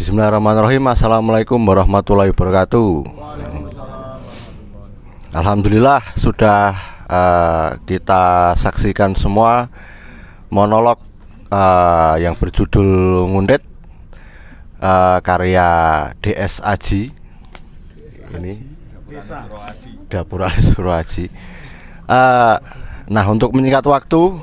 [0.00, 0.80] Bismillahirrahmanirrahim.
[0.88, 3.04] Assalamualaikum warahmatullahi wabarakatuh.
[5.36, 6.72] Alhamdulillah sudah
[7.04, 9.68] uh, kita saksikan semua
[10.48, 11.04] monolog
[11.52, 13.60] uh, yang berjudul Ngundet
[14.80, 15.68] uh, karya
[16.24, 17.12] DS Aji.
[18.40, 18.56] Ini.
[20.08, 20.64] Dapur Ali
[22.08, 22.56] uh,
[23.08, 24.40] Nah untuk menyingkat waktu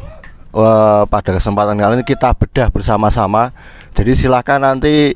[0.56, 3.52] uh, pada kesempatan kali ini kita bedah bersama-sama.
[3.92, 5.14] Jadi silahkan nanti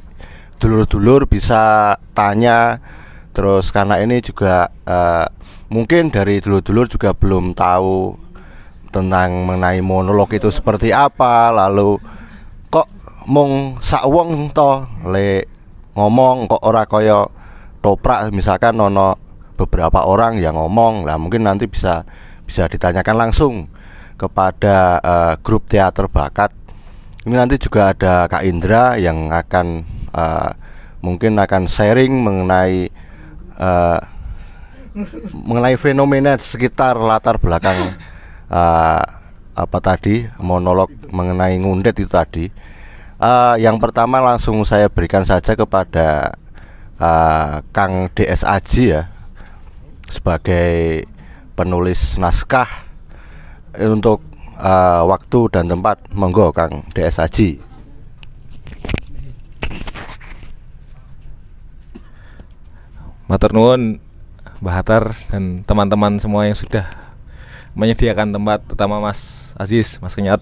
[0.60, 2.84] dulur-dulur bisa tanya.
[3.32, 5.26] Terus karena ini juga uh,
[5.72, 8.20] mungkin dari dulu-dulu juga belum tahu
[8.92, 11.50] tentang mengenai monolog itu seperti apa.
[11.56, 11.96] Lalu
[12.68, 12.92] kok
[13.24, 14.84] mung sak wong to?
[15.08, 15.48] Le
[15.96, 17.24] ngomong kok ora kaya
[17.80, 18.28] toprak?
[18.36, 19.16] Misalkan nono
[19.56, 22.08] beberapa orang yang ngomong lah mungkin nanti bisa
[22.48, 23.68] bisa ditanyakan langsung
[24.20, 26.52] kepada uh, grup teater bakat
[27.30, 29.86] ini nanti juga ada Kak Indra yang akan
[30.18, 30.50] uh,
[31.04, 32.90] mungkin akan sharing mengenai
[33.60, 34.02] uh,
[35.46, 37.94] mengenai fenomena sekitar latar belakang
[38.50, 39.04] uh,
[39.54, 42.46] apa tadi monolog mengenai ngundet itu tadi.
[43.22, 46.40] Uh, yang pertama langsung saya berikan saja kepada
[46.98, 49.12] uh, Kang DS Aji ya
[50.10, 51.06] sebagai
[51.54, 52.89] penulis naskah
[53.78, 54.26] untuk
[54.58, 57.62] uh, waktu dan tempat monggo Kang DS Aji.
[63.30, 64.02] Matur nuwun
[64.60, 66.90] Mbah Hatar dan teman-teman semua yang sudah
[67.78, 70.42] menyediakan tempat terutama Mas Aziz, Mas Kenyat.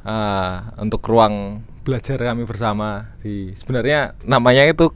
[0.00, 4.88] Uh, untuk ruang belajar kami bersama di sebenarnya namanya itu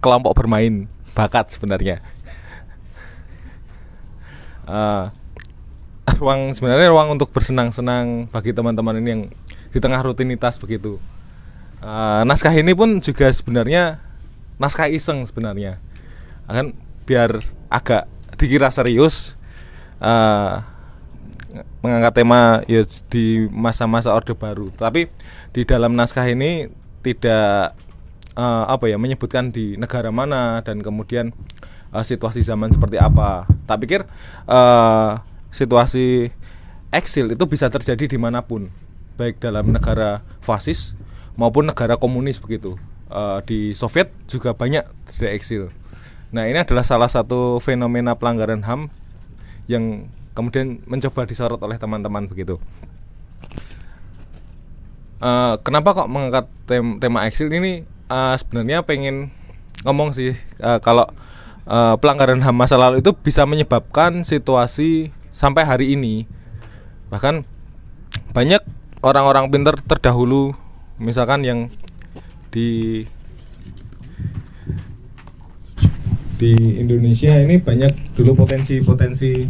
[0.00, 2.00] kelompok bermain bakat sebenarnya.
[4.66, 5.12] Uh,
[6.22, 9.22] ruang sebenarnya ruang untuk bersenang-senang bagi teman-teman ini yang
[9.70, 10.96] di tengah rutinitas begitu.
[11.84, 14.00] Uh, naskah ini pun juga sebenarnya
[14.56, 15.82] naskah iseng sebenarnya.
[16.48, 16.72] Akan
[17.04, 18.08] biar agak
[18.38, 19.36] dikira serius
[20.00, 20.62] uh,
[21.80, 24.72] mengangkat tema ya di masa-masa orde baru.
[24.72, 25.08] Tapi
[25.52, 26.68] di dalam naskah ini
[27.04, 27.76] tidak
[28.36, 31.32] uh, apa ya menyebutkan di negara mana dan kemudian
[31.92, 33.48] uh, situasi zaman seperti apa.
[33.68, 34.04] Tak pikir
[34.48, 35.20] uh,
[35.56, 36.28] situasi
[36.92, 38.68] eksil itu bisa terjadi di mana pun
[39.16, 40.92] baik dalam negara fasis
[41.40, 42.76] maupun negara komunis begitu
[43.08, 45.62] uh, di Soviet juga banyak terjadi eksil
[46.34, 48.90] Nah ini adalah salah satu fenomena pelanggaran HAM
[49.70, 52.58] yang kemudian mencoba disorot oleh teman-teman begitu.
[55.16, 57.86] Uh, kenapa kok mengangkat tem tema eksil ini?
[58.06, 59.32] Uh, sebenarnya pengen
[59.82, 61.08] ngomong sih uh, kalau
[61.66, 66.24] uh, pelanggaran HAM masa lalu itu bisa menyebabkan situasi sampai hari ini.
[67.12, 67.44] Bahkan
[68.32, 68.64] banyak
[69.04, 70.56] orang-orang pinter terdahulu
[70.96, 71.68] misalkan yang
[72.48, 73.04] di
[76.40, 79.44] di Indonesia ini banyak dulu potensi-potensi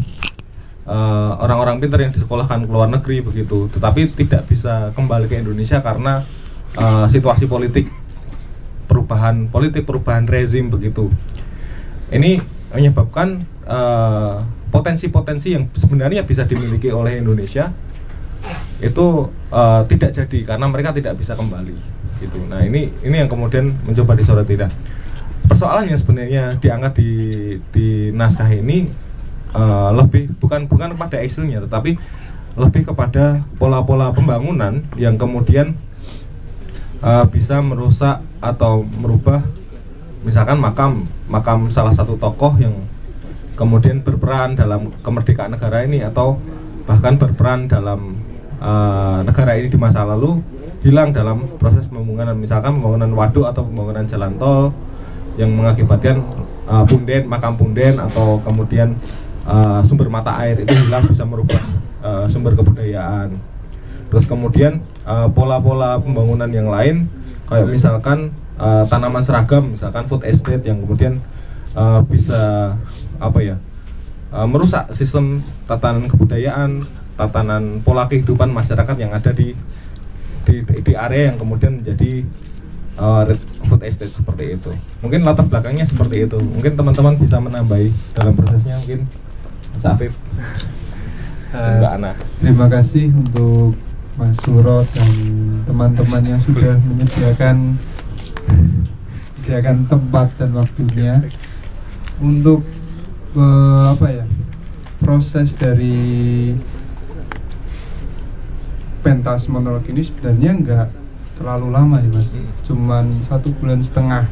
[0.86, 5.82] uh, orang-orang pintar yang disekolahkan ke luar negeri begitu, tetapi tidak bisa kembali ke Indonesia
[5.82, 6.22] karena
[6.78, 7.90] uh, situasi politik
[8.86, 11.10] perubahan politik perubahan rezim begitu.
[12.10, 12.38] Ini
[12.70, 17.72] menyebabkan uh, potensi-potensi yang sebenarnya bisa dimiliki oleh Indonesia
[18.84, 21.72] itu uh, tidak jadi karena mereka tidak bisa kembali
[22.20, 22.44] gitu.
[22.44, 24.68] Nah ini ini yang kemudian mencoba disoroti dan
[25.48, 27.12] persoalan yang sebenarnya diangkat di
[27.72, 28.92] di naskah ini
[29.56, 31.96] uh, lebih bukan bukan kepada eksilnya tetapi
[32.56, 35.72] lebih kepada pola-pola pembangunan yang kemudian
[37.00, 39.40] uh, bisa merusak atau merubah
[40.24, 42.74] misalkan makam makam salah satu tokoh yang
[43.56, 46.36] kemudian berperan dalam kemerdekaan negara ini atau
[46.84, 48.14] bahkan berperan dalam
[48.60, 50.38] uh, negara ini di masa lalu
[50.84, 54.70] hilang dalam proses pembangunan misalkan pembangunan waduk atau pembangunan jalan tol
[55.40, 56.22] yang mengakibatkan
[56.68, 58.94] uh, punden, makam punden atau kemudian
[59.48, 61.60] uh, sumber mata air itu hilang bisa merubah
[62.04, 63.34] uh, sumber kebudayaan.
[64.06, 64.78] Terus kemudian
[65.34, 67.10] pola-pola uh, pembangunan yang lain
[67.50, 71.18] kayak misalkan uh, tanaman seragam, misalkan food estate yang kemudian
[71.76, 72.74] uh, bisa
[73.20, 73.56] apa ya
[74.32, 76.82] uh, merusak sistem tatanan kebudayaan,
[77.14, 79.52] tatanan pola kehidupan masyarakat yang ada di
[80.46, 82.22] di, di area yang kemudian menjadi
[82.98, 83.26] uh,
[83.66, 84.70] food estate seperti itu.
[85.02, 86.38] Mungkin latar belakangnya seperti itu.
[86.38, 89.10] Mungkin teman-teman bisa menambahi dalam prosesnya mungkin
[89.74, 90.14] Mas Afif.
[91.50, 92.12] Uh, Mbak Ana.
[92.42, 93.74] Terima kasih untuk
[94.16, 95.12] Mas Suro dan
[95.66, 97.76] teman-teman yang sudah menyediakan
[99.36, 101.22] menyediakan tempat dan waktunya
[102.20, 102.64] untuk
[103.36, 104.24] uh, apa ya
[105.00, 106.56] proses dari
[109.04, 110.88] pentas monolog ini sebenarnya nggak
[111.38, 112.26] terlalu lama ya mas.
[112.66, 114.26] Cuman satu bulan setengah.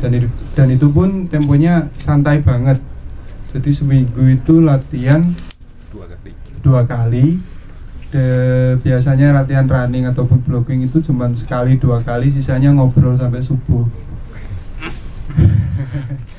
[0.00, 2.80] Dan itu, dan itu pun temponya santai banget.
[3.52, 5.24] Jadi seminggu itu latihan
[5.92, 6.32] dua kali.
[6.62, 7.26] dua kali.
[8.06, 8.24] De,
[8.86, 12.30] biasanya latihan running ataupun blocking itu cuma sekali dua kali.
[12.30, 13.84] Sisanya ngobrol sampai subuh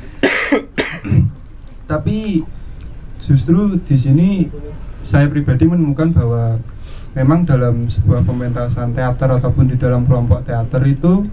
[1.91, 2.43] tapi
[3.23, 4.29] justru di sini
[5.07, 6.59] saya pribadi menemukan bahwa
[7.15, 11.25] memang dalam sebuah pementasan teater ataupun di dalam kelompok teater itu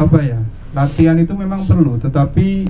[0.00, 0.40] apa ya
[0.72, 2.64] latihan itu memang perlu tetapi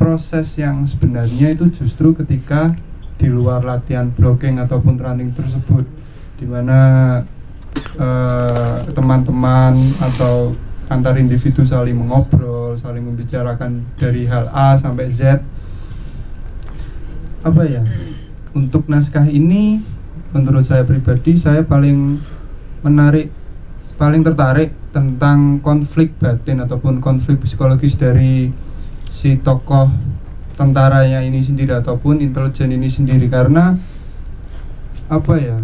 [0.00, 2.74] proses yang sebenarnya itu justru ketika
[3.14, 5.86] di luar latihan blocking ataupun running tersebut
[6.34, 7.22] di mana
[7.94, 10.56] eh, teman-teman atau
[10.90, 15.42] antar individu saling mengobrol, saling membicarakan dari hal A sampai Z.
[17.44, 17.82] Apa ya?
[18.54, 19.82] Untuk naskah ini
[20.34, 22.18] menurut saya pribadi saya paling
[22.82, 23.30] menarik
[23.94, 28.50] paling tertarik tentang konflik batin ataupun konflik psikologis dari
[29.06, 29.94] si tokoh
[30.58, 33.78] tentaranya ini sendiri ataupun intelijen ini sendiri karena
[35.06, 35.58] apa ya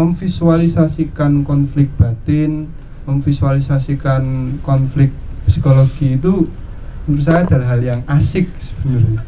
[0.00, 2.72] memvisualisasikan konflik batin
[3.04, 5.12] memvisualisasikan konflik
[5.54, 6.50] psikologi itu
[7.06, 9.22] menurut saya adalah hal yang asik sebenarnya.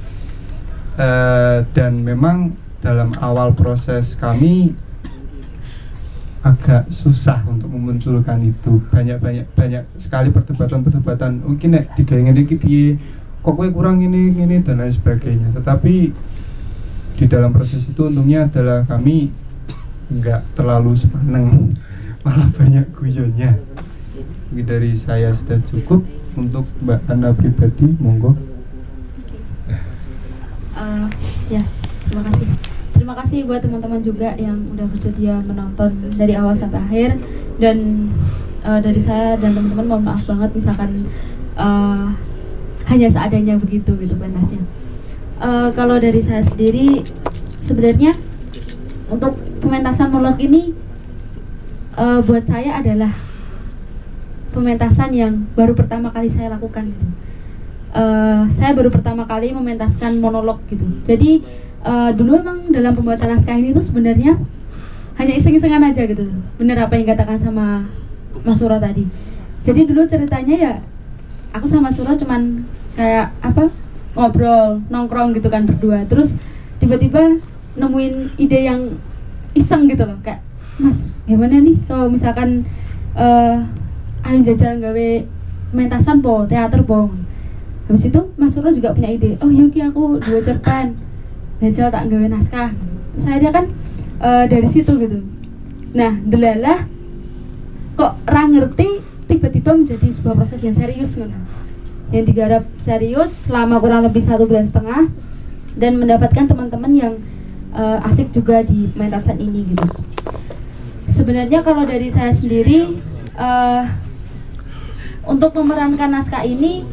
[0.99, 1.08] E,
[1.70, 2.50] dan memang
[2.82, 4.75] dalam awal proses kami
[6.43, 8.82] agak susah untuk memunculkan itu.
[8.90, 12.43] Banyak banyak banyak sekali perdebatan perdebatan mungkin nek tiga ini
[13.46, 15.55] kok gue kurang ini ini dan lain sebagainya.
[15.55, 15.94] Tetapi
[17.17, 19.31] di dalam proses itu untungnya adalah kami
[20.11, 21.70] nggak terlalu sepaneng
[22.26, 23.55] malah banyak guyonnya
[24.50, 28.37] dari saya sudah cukup untuk mbak Anda pribadi monggo.
[30.77, 31.09] Uh,
[31.49, 31.65] ya
[32.06, 32.47] terima kasih.
[32.93, 37.11] Terima kasih buat teman-teman juga yang udah bersedia menonton dari awal sampai akhir.
[37.56, 38.09] Dan
[38.67, 41.06] uh, dari saya dan teman-teman mohon maaf banget misalkan
[41.55, 42.11] uh,
[42.91, 44.62] hanya seadanya begitu gitu pentasnya
[45.38, 47.06] uh, kalau dari saya sendiri
[47.62, 48.15] sebenarnya
[49.06, 50.75] untuk pementasan monolog ini
[51.94, 53.15] uh, buat saya adalah
[54.56, 57.06] pementasan yang baru pertama kali saya lakukan gitu.
[57.93, 60.88] uh, saya baru pertama kali mementaskan monolog gitu.
[61.05, 61.44] Jadi
[61.85, 64.41] uh, dulu emang dalam pembuatan naskah ini tuh sebenarnya
[65.20, 66.32] hanya iseng-isengan aja gitu.
[66.56, 67.85] Bener apa yang dikatakan sama
[68.41, 69.05] Mas Suro tadi.
[69.61, 70.73] Jadi dulu ceritanya ya
[71.52, 72.64] aku sama Suro cuman
[72.97, 73.69] kayak apa
[74.17, 76.09] ngobrol nongkrong gitu kan berdua.
[76.09, 76.32] Terus
[76.81, 77.41] tiba-tiba
[77.76, 78.81] nemuin ide yang
[79.52, 80.17] iseng gitu loh.
[80.25, 80.41] Kayak
[80.81, 82.64] mas gimana nih kalau misalkan
[83.17, 83.64] uh,
[84.26, 85.08] ayo jajal gawe
[85.70, 87.11] mentasan po teater po.
[87.87, 89.38] Habis itu mas Suro juga punya ide.
[89.38, 90.99] Oh yuk aku dua cerpen.
[91.62, 92.70] Jajal tak gawe naskah.
[93.17, 93.70] Saya kan
[94.19, 95.23] uh, dari situ gitu.
[95.94, 96.90] Nah delalah
[97.96, 99.00] kok orang ngerti
[99.31, 101.32] tiba-tiba menjadi sebuah proses yang serius gitu
[102.14, 105.11] yang digarap serius selama kurang lebih satu bulan setengah
[105.75, 107.14] dan mendapatkan teman-teman yang
[107.75, 109.87] uh, asik juga di pementasan ini gitu.
[111.11, 112.94] Sebenarnya kalau dari saya sendiri
[113.34, 114.06] uh,
[115.26, 116.87] untuk memerankan naskah ini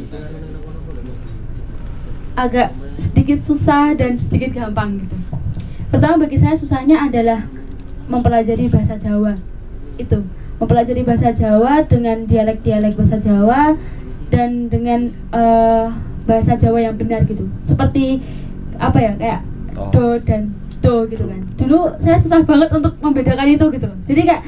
[2.34, 5.18] agak sedikit susah dan sedikit gampang gitu.
[5.94, 7.46] Pertama bagi saya susahnya adalah
[8.10, 9.38] mempelajari bahasa Jawa.
[10.02, 10.26] Itu
[10.58, 13.78] mempelajari bahasa Jawa dengan dialek-dialek bahasa Jawa
[14.34, 15.94] dan dengan uh,
[16.26, 17.46] bahasa Jawa yang benar gitu.
[17.62, 18.18] Seperti
[18.82, 19.42] apa ya kayak
[19.94, 21.42] do dan do gitu kan.
[21.62, 23.90] Dulu saya susah banget untuk membedakan itu gitu.
[24.10, 24.44] Jadi kayak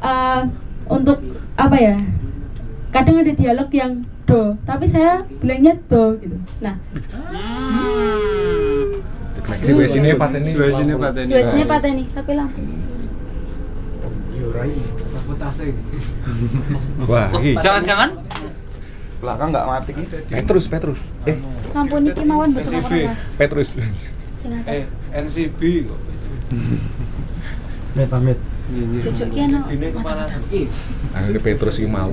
[0.00, 0.48] uh,
[0.88, 1.20] untuk
[1.60, 1.96] apa ya
[2.96, 3.92] kadang ada dialog yang
[4.24, 6.36] do tapi saya bilangnya do gitu.
[6.64, 6.80] Nah.
[9.60, 10.48] Siwes ini pateni.
[10.48, 11.28] Siwes ini pateni.
[11.28, 12.60] Siwes ini pateni, tapi lampu.
[17.04, 18.10] Wah, Jangan-jangan?
[19.20, 19.92] Belakang nggak mati.
[20.32, 21.00] Petrus Petrus.
[21.28, 21.36] Eh.
[21.76, 22.88] Lampu ini kemauan betul mas
[23.36, 23.76] Petrus.
[24.64, 26.00] Eh NCB kok.
[27.92, 28.40] Met pamit.
[28.98, 30.26] Cucuk ki ana ini kepala
[31.22, 32.10] ini Petrus iki mau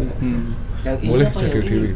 [0.83, 1.91] mulai jadi dewi.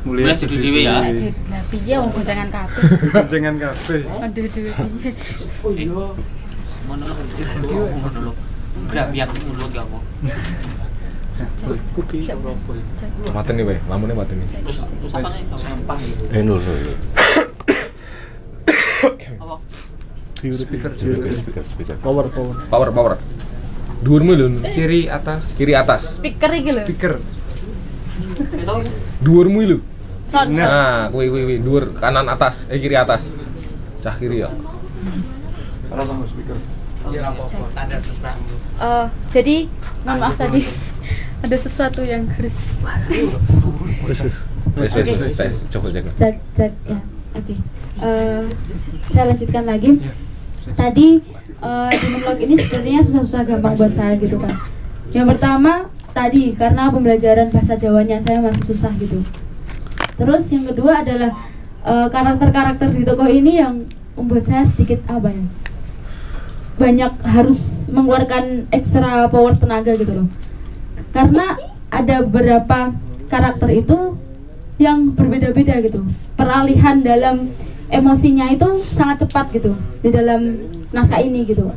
[0.00, 1.04] Mulai jadi dewi ya?
[1.04, 2.82] lah piye wong goncengan kabeh?
[3.12, 4.00] Goncengan kabeh.
[4.08, 5.10] Aduh dewe piye?
[5.60, 6.04] Oh iya.
[6.88, 7.16] Monolog
[8.00, 8.36] monolog.
[8.88, 10.02] Berak biak mulut ya kok
[13.32, 13.78] Mati nih, Bay.
[13.88, 14.48] Lampunya mati nih.
[14.60, 14.78] Terus
[15.16, 15.42] apa nih?
[15.56, 16.24] Sampah gitu.
[16.36, 16.76] Eh, nul, nul.
[19.40, 19.56] Apa?
[20.40, 21.96] speaker Speaker, speaker.
[22.04, 22.54] power power.
[22.68, 23.12] Power, power.
[24.00, 24.46] Dhuwurmu lho.
[24.64, 25.42] kiri atas.
[25.60, 26.20] Kiri atas.
[26.20, 26.82] speaker iki lho.
[26.88, 27.14] Speaker.
[29.20, 29.78] Dhuwurmu lho.
[30.30, 31.56] Nah, kuwi kuwi kuwi.
[31.60, 33.34] Dhuwur kanan atas, eh kiri atas.
[34.00, 34.50] Cah kiri ya.
[35.90, 36.56] kalau sama speaker.
[38.80, 39.56] Eh, jadi
[40.04, 40.62] mohon maaf tadi.
[41.44, 42.56] ada sesuatu yang harus
[44.04, 44.36] Wes wes.
[45.72, 46.10] Coba jaga.
[46.16, 46.98] cek cek ya.
[47.36, 47.54] Oke.
[48.00, 48.44] Eh,
[49.12, 49.90] saya lanjutkan lagi.
[50.76, 51.08] Tadi
[51.62, 54.54] monolog ini sebenarnya susah-susah gampang buat saya gitu kan
[55.10, 59.22] yang pertama tadi karena pembelajaran bahasa Jawanya saya masih susah gitu.
[60.18, 61.30] Terus yang kedua adalah
[61.86, 63.86] eh, karakter-karakter di tokoh ini yang
[64.18, 65.44] membuat saya sedikit apa ya?
[66.76, 70.28] Banyak harus mengeluarkan ekstra power tenaga gitu loh.
[71.10, 71.58] Karena
[71.90, 72.94] ada beberapa
[73.26, 73.98] karakter itu
[74.78, 76.06] yang berbeda-beda gitu.
[76.38, 77.50] Peralihan dalam
[77.90, 79.76] emosinya itu sangat cepat gitu.
[80.00, 81.70] Di dalam naskah ini gitu.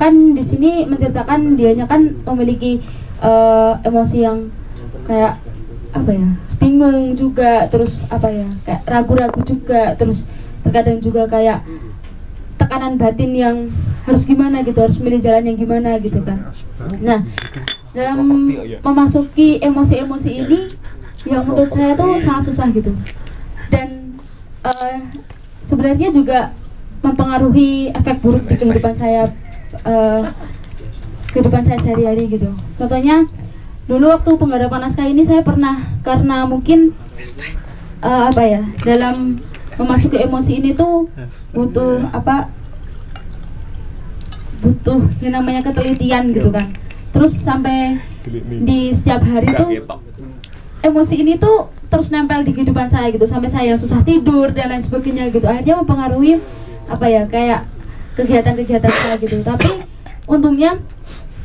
[0.00, 2.80] Kan di sini menceritakan dianya kan memiliki
[3.20, 4.48] eh, emosi yang
[5.04, 5.36] kayak
[5.90, 6.28] apa ya
[6.62, 10.22] bingung juga terus apa ya kayak ragu-ragu juga terus
[10.62, 11.66] terkadang juga kayak
[12.60, 13.56] tekanan batin yang
[14.04, 16.52] harus gimana gitu harus milih jalan yang gimana gitu kan.
[17.00, 17.24] Nah
[17.90, 18.22] dalam
[18.84, 20.60] memasuki emosi-emosi ini
[21.26, 22.92] yang menurut saya tuh sangat susah gitu.
[23.72, 24.20] Dan
[24.62, 24.96] eh,
[25.64, 26.54] sebenarnya juga
[27.00, 29.32] mempengaruhi efek buruk di kehidupan saya
[29.84, 30.22] eh,
[31.32, 32.52] kehidupan saya sehari-hari gitu.
[32.76, 33.24] Contohnya
[33.88, 36.92] dulu waktu penggarapan naskah ini saya pernah karena mungkin
[38.04, 39.40] eh, apa ya dalam
[39.80, 41.08] memasuki emosi ini tuh
[41.56, 42.52] butuh apa
[44.60, 46.68] butuh yang namanya ketelitian gitu kan.
[47.10, 47.98] Terus sampai
[48.60, 49.70] di setiap hari tuh
[50.84, 53.24] emosi ini tuh terus nempel di kehidupan saya gitu.
[53.24, 55.48] Sampai saya susah tidur dan lain sebagainya gitu.
[55.48, 56.38] Akhirnya mempengaruhi
[56.90, 57.70] apa ya kayak
[58.18, 59.38] kegiatan-kegiatan saya gitu.
[59.46, 59.70] Tapi
[60.26, 60.82] untungnya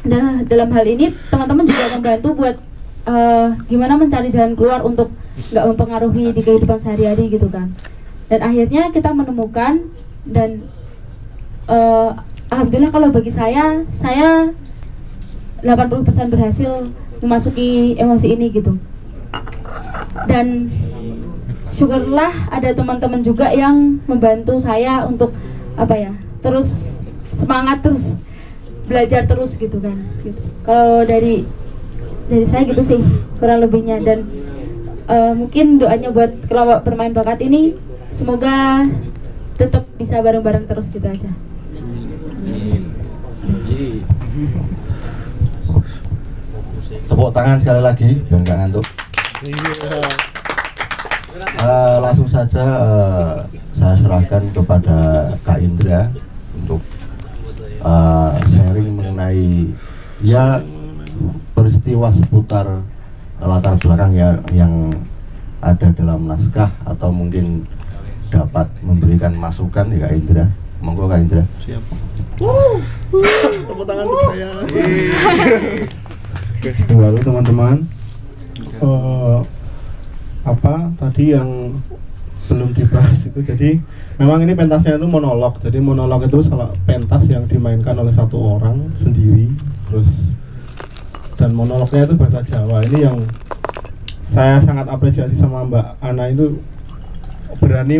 [0.02, 2.56] da- dalam hal ini teman-teman juga membantu buat
[3.06, 5.14] eh, gimana mencari jalan keluar untuk
[5.54, 7.70] nggak mempengaruhi di kehidupan sehari-hari gitu kan.
[8.26, 9.86] Dan akhirnya kita menemukan
[10.26, 10.66] dan
[11.70, 12.10] eh,
[12.50, 14.50] alhamdulillah kalau bagi saya saya
[15.62, 16.90] 80% berhasil
[17.22, 18.78] memasuki emosi ini gitu.
[20.26, 20.74] Dan
[21.76, 25.36] syukurlah ada teman-teman juga yang membantu saya untuk
[25.76, 26.96] apa ya terus
[27.36, 28.16] semangat terus
[28.88, 30.40] belajar terus gitu kan gitu.
[30.64, 31.44] kalau dari
[32.32, 33.02] dari saya gitu sih
[33.38, 34.24] kurang lebihnya dan
[35.12, 37.76] eh, mungkin doanya buat kelompok bermain bakat ini
[38.16, 38.88] semoga
[39.60, 41.32] tetap bisa bareng-bareng terus gitu aja
[47.06, 48.86] Tepuk tangan sekali lagi biar nggak ngantuk.
[51.66, 53.34] Eh, langsung saja eh,
[53.74, 54.98] saya serahkan kepada
[55.42, 56.14] Kak Indra
[56.62, 56.78] untuk
[57.82, 59.74] eh, sharing mengenai
[60.22, 60.62] ya
[61.58, 62.86] peristiwa seputar
[63.42, 64.94] latar belakang ya, yang
[65.58, 67.66] ada dalam naskah atau mungkin
[68.30, 70.46] dapat memberikan masukan ya Kak Indra.
[70.86, 71.44] Monggo Kak Indra.
[76.94, 77.76] Lalu teman-teman
[78.86, 79.40] eh,
[80.46, 81.82] apa tadi yang
[82.46, 83.42] belum dibahas itu.
[83.42, 83.82] Jadi
[84.22, 85.58] memang ini pentasnya itu monolog.
[85.60, 89.50] Jadi monolog itu salah pentas yang dimainkan oleh satu orang sendiri
[89.90, 90.38] terus
[91.36, 92.86] dan monolognya itu bahasa Jawa.
[92.86, 93.18] Ini yang
[94.30, 96.62] saya sangat apresiasi sama Mbak Ana itu
[97.58, 97.98] berani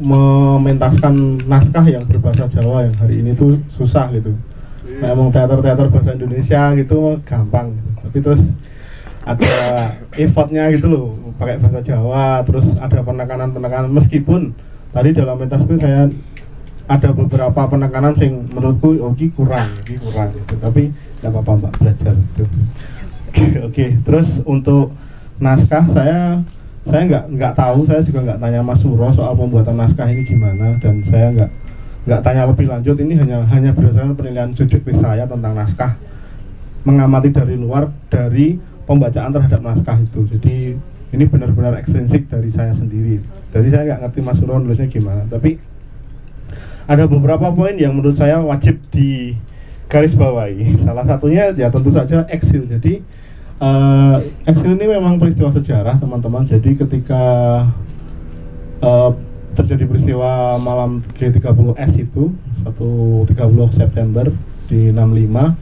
[0.00, 4.32] mementaskan naskah yang berbahasa Jawa yang hari ini tuh susah gitu.
[5.02, 7.74] Memang teater-teater bahasa Indonesia gitu gampang.
[8.02, 8.54] Tapi terus
[9.22, 9.54] ada
[10.18, 11.06] effortnya gitu loh
[11.38, 13.90] pakai bahasa Jawa terus ada penekanan-penekanan.
[13.94, 14.54] Meskipun
[14.90, 16.10] tadi dalam pentas itu saya
[16.90, 20.54] ada beberapa penekanan yang menurutku oh ki kurang ki kurang gitu.
[20.58, 20.90] Tapi
[21.22, 22.44] nggak apa-apa mbak belajar gitu.
[23.30, 23.86] Oke oke.
[24.02, 24.90] Terus untuk
[25.38, 26.42] naskah saya
[26.82, 30.74] saya nggak nggak tahu saya juga nggak tanya Mas Suro soal pembuatan naskah ini gimana
[30.82, 31.50] dan saya nggak
[32.10, 32.96] nggak tanya lebih lanjut.
[32.98, 35.94] Ini hanya hanya berdasarkan penilaian subjektif saya tentang naskah
[36.82, 38.58] mengamati dari luar dari
[38.92, 40.20] pembacaan terhadap naskah itu.
[40.36, 40.76] Jadi
[41.16, 43.24] ini benar-benar ekstrinsik dari saya sendiri.
[43.52, 45.24] Jadi saya nggak ngerti Mas Suro nulisnya gimana.
[45.28, 45.56] Tapi
[46.84, 49.32] ada beberapa poin yang menurut saya wajib di
[49.88, 52.68] garis bawahi salah satunya ya tentu saja eksil.
[52.68, 53.00] Jadi
[53.60, 56.44] eh, eksil ini memang peristiwa sejarah teman-teman.
[56.44, 57.24] Jadi ketika
[58.80, 59.10] eh,
[59.52, 62.32] terjadi peristiwa malam G30S itu
[62.64, 64.32] 1 30 September
[64.68, 65.61] di 65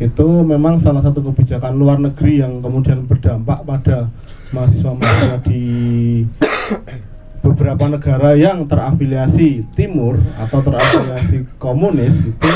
[0.00, 4.08] itu memang salah satu kebijakan luar negeri yang kemudian berdampak pada
[4.50, 5.62] mahasiswa-mahasiswa di
[7.44, 12.48] beberapa negara yang terafiliasi timur atau terafiliasi komunis itu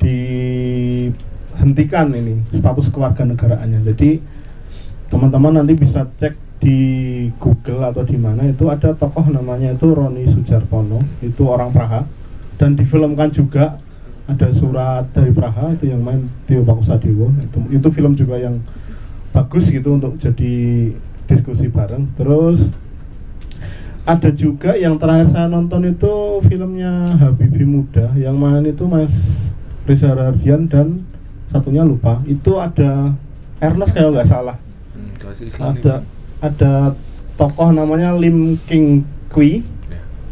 [0.00, 3.84] dihentikan ini status kewarganegaraannya.
[3.92, 4.16] Jadi
[5.12, 6.32] teman-teman nanti bisa cek
[6.64, 6.80] di
[7.36, 12.08] Google atau di mana itu ada tokoh namanya itu Roni Sujartono, itu orang Praha
[12.56, 13.84] dan difilmkan juga
[14.26, 18.58] ada surat dari Praha itu yang main Tio Pakusadewo itu itu film juga yang
[19.30, 20.54] bagus gitu untuk jadi
[21.30, 22.10] diskusi bareng.
[22.18, 22.66] Terus
[24.06, 28.14] ada juga yang terakhir saya nonton itu filmnya Habibie Muda.
[28.18, 29.14] Yang main itu Mas
[29.86, 31.06] Reza Rahardian dan
[31.50, 32.22] satunya lupa.
[32.26, 33.14] Itu ada
[33.62, 34.56] Ernest kalau nggak salah.
[35.58, 36.02] Ada
[36.42, 36.72] ada
[37.38, 39.62] tokoh namanya Lim King Kui.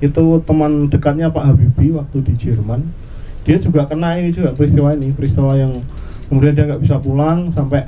[0.03, 3.03] Itu teman dekatnya Pak Habibie waktu di Jerman
[3.45, 5.85] dia juga kena ini juga peristiwa ini peristiwa yang
[6.33, 7.85] kemudian dia nggak bisa pulang sampai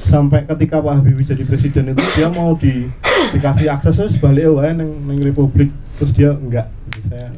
[0.00, 2.88] sampai ketika Pak Habibie jadi presiden itu dia mau di
[3.36, 5.68] dikasih akses terus balik wae neng, neng Republik.
[6.00, 7.28] Terus dia enggak jadi saya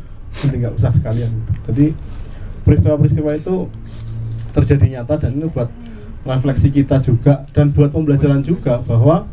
[0.42, 1.30] nanti nggak usah sekalian.
[1.66, 1.86] Jadi
[2.62, 3.66] peristiwa-peristiwa itu
[4.54, 5.68] terjadi nyata dan ini buat
[6.22, 9.26] refleksi kita juga dan buat pembelajaran juga bahwa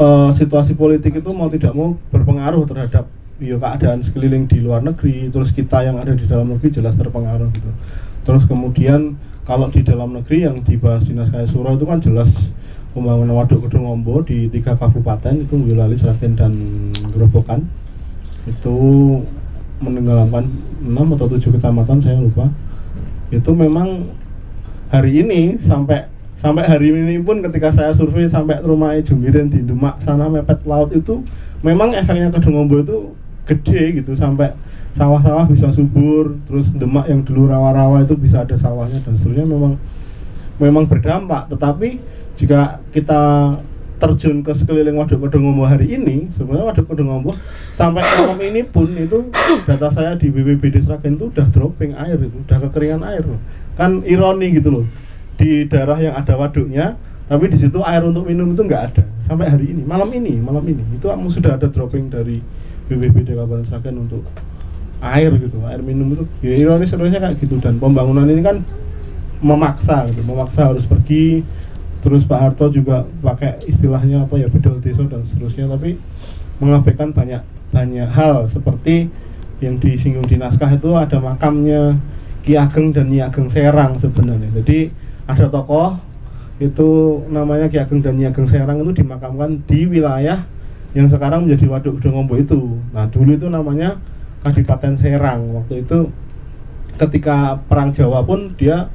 [0.00, 3.06] uh, situasi politik itu mau tidak mau berpengaruh terhadap
[3.38, 7.50] ya keadaan sekeliling di luar negeri terus kita yang ada di dalam negeri jelas terpengaruh
[7.54, 7.70] gitu.
[8.26, 9.14] Terus kemudian
[9.46, 12.34] kalau di dalam negeri yang dibahas dinas kaya Suro itu kan jelas
[12.92, 16.52] pembangunan waduk gedung ombo di tiga kabupaten itu Boyolali, Sragen dan
[17.14, 17.64] Gerobokan
[18.44, 18.76] itu
[19.78, 20.44] menenggelamkan
[20.82, 22.50] 6 atau 7 kecamatan saya lupa.
[23.30, 24.10] Itu memang
[24.90, 30.02] hari ini sampai sampai hari ini pun ketika saya survei sampai rumah Jumirin di Demak
[30.02, 31.22] sana mepet laut itu
[31.62, 33.14] memang efeknya ke Dungombo itu
[33.48, 34.52] gede gitu sampai
[34.92, 39.80] sawah-sawah bisa subur terus Demak yang dulu rawa-rawa itu bisa ada sawahnya dan seterusnya memang
[40.58, 41.48] memang berdampak.
[41.48, 41.88] Tetapi
[42.38, 43.54] jika kita
[43.98, 47.34] terjun ke sekeliling Waduk Kedungombo hari ini sebenarnya Waduk Kedungombo
[47.74, 49.26] sampai malam ini pun itu
[49.66, 53.40] data saya di BPBD Sragen itu udah dropping air itu udah kekeringan air loh.
[53.74, 54.86] Kan ironi gitu loh
[55.38, 56.98] di daerah yang ada waduknya
[57.30, 60.62] tapi di situ air untuk minum itu nggak ada sampai hari ini malam ini malam
[60.62, 60.82] ini.
[60.94, 62.38] Itu sudah ada dropping dari
[62.88, 64.24] BPBD Kabupaten Sragen untuk
[64.98, 66.24] air gitu air minum itu.
[66.42, 67.60] Ya ironis sebenarnya kayak gitu.
[67.60, 68.64] Dan pembangunan ini kan
[69.38, 71.44] memaksa gitu memaksa harus pergi.
[71.98, 75.70] Terus Pak Harto juga pakai istilahnya apa ya bedol desa dan seterusnya.
[75.70, 75.98] Tapi
[76.58, 78.46] mengabaikan banyak banyak hal.
[78.50, 79.10] Seperti
[79.58, 81.98] yang disinggung di naskah itu ada makamnya
[82.46, 84.48] Ki Ageng dan Nyi Ageng Serang sebenarnya.
[84.62, 84.88] Jadi
[85.26, 85.98] ada tokoh
[86.58, 90.46] itu namanya Ki Ageng dan Nyi Ageng Serang itu dimakamkan di wilayah
[90.96, 92.80] yang sekarang menjadi Waduk Gedongombo itu.
[92.96, 94.00] Nah dulu itu namanya
[94.40, 95.52] Kadipaten Serang.
[95.58, 96.08] Waktu itu
[96.96, 98.88] ketika perang Jawa pun dia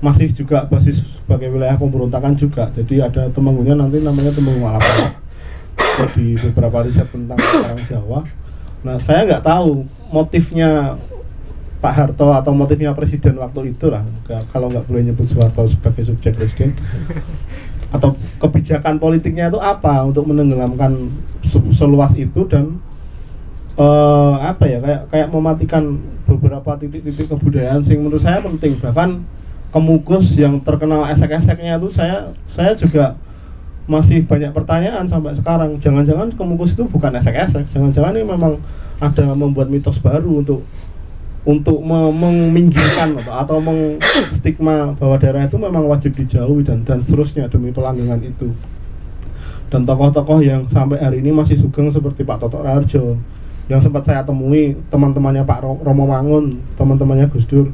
[0.00, 2.72] masih juga basis sebagai wilayah pemberontakan juga.
[2.72, 5.16] Jadi ada temenggunya nanti namanya Temenggung Malapara
[6.16, 8.20] di beberapa riset tentang orang Jawa.
[8.80, 10.96] Nah saya nggak tahu motifnya
[11.80, 14.04] Pak Harto atau motifnya presiden waktu itu lah.
[14.52, 16.76] Kalau nggak boleh nyebut Soeharto sebagai subjek presiden
[17.90, 21.10] atau kebijakan politiknya itu apa untuk menenggelamkan
[21.74, 22.78] seluas itu dan
[23.74, 28.78] uh, apa ya kayak kayak mematikan beberapa titik-titik kebudayaan sing menurut saya penting.
[28.78, 29.22] Bahkan
[29.74, 33.18] kemukus yang terkenal esek-eseknya itu saya saya juga
[33.90, 35.74] masih banyak pertanyaan sampai sekarang.
[35.82, 38.54] Jangan-jangan kemukus itu bukan esek-esek jangan-jangan ini memang
[39.00, 40.62] ada membuat mitos baru untuk
[41.40, 48.20] untuk meminggirkan atau mengstigma bahwa daerah itu memang wajib dijauhi dan dan seterusnya demi pelanggangan
[48.20, 48.52] itu.
[49.70, 53.16] Dan tokoh-tokoh yang sampai hari ini masih sugeng seperti Pak Toto Raharjo
[53.70, 57.70] yang sempat saya temui teman-temannya Pak Romo Mangun teman-temannya Gus Dur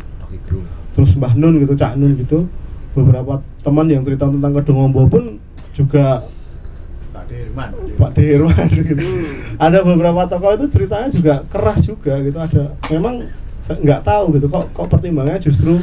[0.92, 2.48] terus Mbah Nun gitu Cak Nun gitu.
[2.96, 5.36] Beberapa teman yang cerita tentang Kedungombo pun
[5.76, 6.24] juga
[7.12, 7.70] Pak Dirman.
[7.96, 9.04] Pak Dirman gitu.
[9.56, 12.36] Ada beberapa tokoh itu ceritanya juga keras juga gitu.
[12.40, 13.24] Ada memang
[13.66, 15.82] nggak tahu gitu kok kok pertimbangannya justru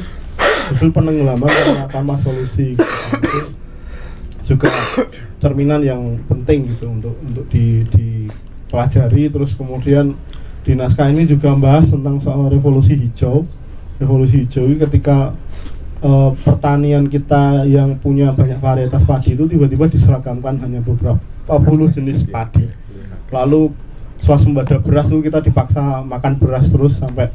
[0.72, 2.80] justru penenggelaman karena tanpa solusi.
[2.80, 3.52] Gitu.
[4.44, 4.68] juga
[5.40, 9.32] cerminan yang penting gitu untuk untuk di dipelajari.
[9.32, 10.16] Terus kemudian
[10.64, 13.48] di naskah ini juga membahas tentang soal revolusi hijau.
[14.00, 15.32] Revolusi hijau ini ketika
[16.04, 22.28] uh, pertanian kita yang punya banyak varietas padi itu tiba-tiba diseragamkan hanya beberapa puluh jenis
[22.28, 22.68] padi.
[23.32, 23.72] Lalu
[24.20, 27.28] swasembada beras itu kita dipaksa makan beras terus sampai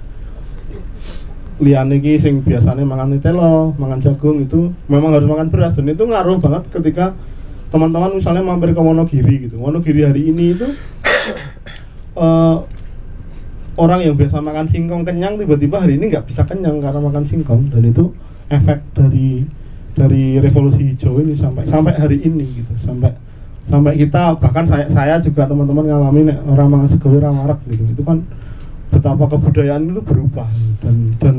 [1.59, 5.75] liane ki sing biasanya makan telo, makan jagung itu memang harus makan beras.
[5.75, 7.15] Dan itu ngaruh banget ketika
[7.69, 9.59] teman-teman misalnya mampir ke Wonogiri gitu.
[9.59, 10.67] Wonogiri hari ini itu
[12.15, 12.63] uh,
[13.83, 17.75] orang yang biasa makan singkong kenyang tiba-tiba hari ini nggak bisa kenyang karena makan singkong.
[17.75, 18.15] Dan itu
[18.49, 19.43] efek dari
[19.99, 22.71] dari revolusi hijau ini sampai sampai hari ini gitu.
[22.87, 23.11] Sampai
[23.67, 27.99] sampai kita bahkan saya saya juga teman-teman ngalamin orang makan sego marak gitu.
[27.99, 28.23] Itu kan
[28.89, 30.49] betapa kebudayaan itu berubah.
[30.81, 31.37] Dan dan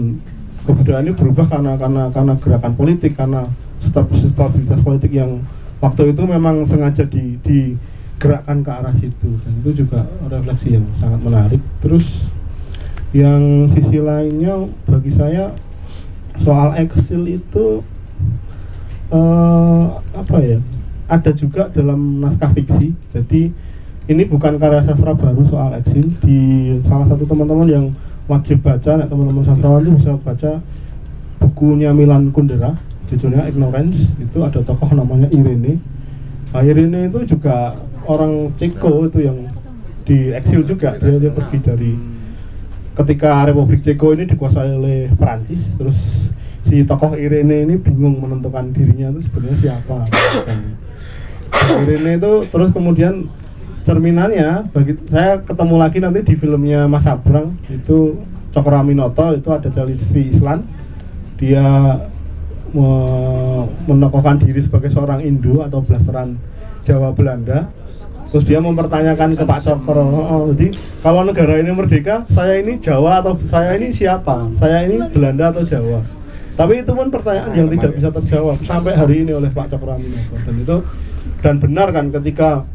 [0.63, 3.49] kebudayaan ini berubah karena karena karena gerakan politik karena
[3.81, 5.41] stabilitas politik yang
[5.79, 7.73] waktu itu memang sengaja di, di
[8.19, 9.29] gerakan ke arah situ.
[9.41, 11.61] Dan itu juga refleksi yang sangat menarik.
[11.79, 12.29] Terus
[13.09, 15.55] yang sisi lainnya bagi saya
[16.45, 17.81] soal eksil itu
[19.09, 20.59] eh, apa ya
[21.09, 22.93] ada juga dalam naskah fiksi.
[23.09, 23.49] Jadi
[24.09, 26.09] ini bukan karya sastra baru soal eksil.
[26.25, 26.39] Di
[26.89, 27.85] salah satu teman-teman yang
[28.25, 30.51] wajib baca nah, teman-teman sastrawan itu bisa baca
[31.37, 32.73] bukunya Milan Kundera
[33.05, 34.09] judulnya Ignorance.
[34.17, 35.77] Itu ada tokoh namanya Irene.
[36.49, 37.77] Nah, Irene itu juga
[38.09, 39.45] orang Ceko itu yang
[40.09, 40.97] di eksil juga.
[40.97, 41.91] Dia, dia pergi dari
[42.97, 46.33] ketika Republik Ceko ini dikuasai oleh Prancis terus
[46.65, 50.01] si tokoh Irene ini bingung menentukan dirinya itu sebenarnya siapa.
[51.85, 53.29] Irene itu terus kemudian
[53.83, 60.33] cerminannya bagi saya ketemu lagi nanti di filmnya Mas Abrang itu Cokroaminoto itu ada si
[60.33, 60.65] Islan.
[61.37, 61.95] Dia
[62.73, 66.35] me- menokohkan diri sebagai seorang Indo atau blasteran
[66.83, 67.69] Jawa Belanda.
[68.29, 70.69] Terus dia mempertanyakan ke Pak Cokro oh, jadi
[71.01, 74.53] kalau negara ini merdeka saya ini Jawa atau saya ini siapa?
[74.53, 76.05] Saya ini Belanda atau Jawa?
[76.53, 80.35] Tapi itu pun pertanyaan yang tidak bisa terjawab sampai hari ini oleh Pak Cokro Aminoto.
[80.45, 80.77] Dan itu
[81.41, 82.69] dan benar kan ketika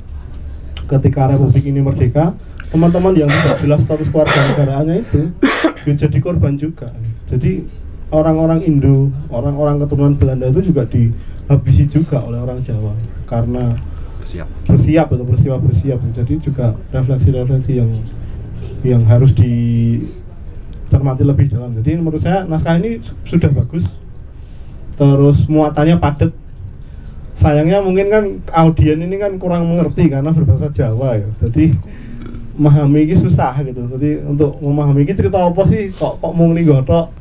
[0.98, 2.34] ketika Republik ini merdeka
[2.70, 5.20] teman-teman yang tidak jelas status keluarga negaraannya itu
[5.86, 6.90] ya jadi korban juga.
[7.30, 7.62] Jadi
[8.10, 12.94] orang-orang Indo orang-orang keturunan Belanda itu juga dihabisi juga oleh orang Jawa
[13.26, 13.74] karena
[14.24, 14.48] Siap.
[14.66, 15.98] bersiap atau bersiap bersiap.
[16.14, 17.90] Jadi juga refleksi-refleksi yang
[18.84, 21.72] yang harus dicermati lebih dalam.
[21.72, 23.86] Jadi menurut saya naskah ini su- sudah bagus.
[24.94, 26.30] Terus muatannya padat
[27.44, 28.24] sayangnya mungkin kan
[28.56, 31.28] audien ini kan kurang mengerti karena berbahasa Jawa ya.
[31.44, 31.76] Jadi
[32.56, 33.84] memahami ini susah gitu.
[33.92, 35.92] Jadi untuk memahami ini cerita apa sih?
[35.92, 37.12] Kok kok mau nggotok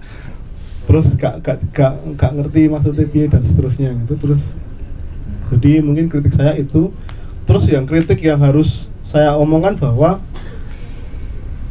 [0.84, 4.16] terus gak gak gak gak ngerti maksudnya piye dan seterusnya gitu.
[4.16, 4.56] Terus
[5.52, 6.96] jadi mungkin kritik saya itu.
[7.44, 10.24] Terus yang kritik yang harus saya omongkan bahwa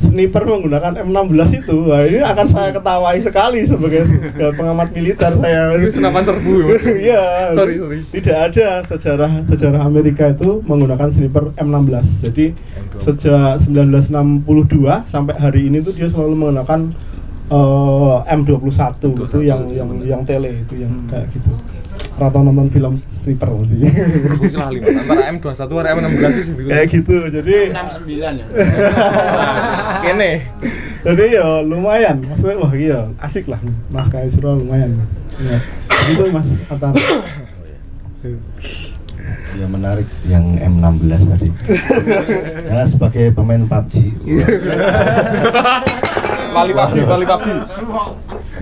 [0.03, 1.77] sniper menggunakan M16 itu.
[1.87, 4.03] Wah ini akan saya ketawai sekali sebagai,
[4.35, 5.79] pengamat militer saya.
[5.79, 6.77] Ini senapan serbu ya?
[7.09, 7.25] iya.
[7.55, 7.99] Sorry, sorry.
[8.11, 12.47] tidak ada sejarah sejarah Amerika itu menggunakan sniper M16 jadi
[12.99, 14.45] sejak 1962
[15.09, 16.81] sampai hari ini tuh dia selalu menggunakan
[17.51, 21.51] eh, M21 itu yang yang yang tele itu yang kayak gitu
[22.19, 23.79] rata nonton film sniper sih
[24.53, 26.69] kira lima antara M21 sama M16 sih gitu.
[26.69, 28.47] kayak gitu jadi 69 ya.
[30.05, 30.31] Kene.
[31.03, 34.93] jadi ya lumayan maksudnya wah iya asik lah mas Kaisro lumayan
[35.41, 35.59] ya.
[36.13, 36.93] itu mas Atar
[39.53, 41.49] Ya menarik yang M16 tadi.
[42.67, 43.95] Karena sebagai pemain PUBG,
[46.53, 47.47] Wali PUBG, wali PUBG.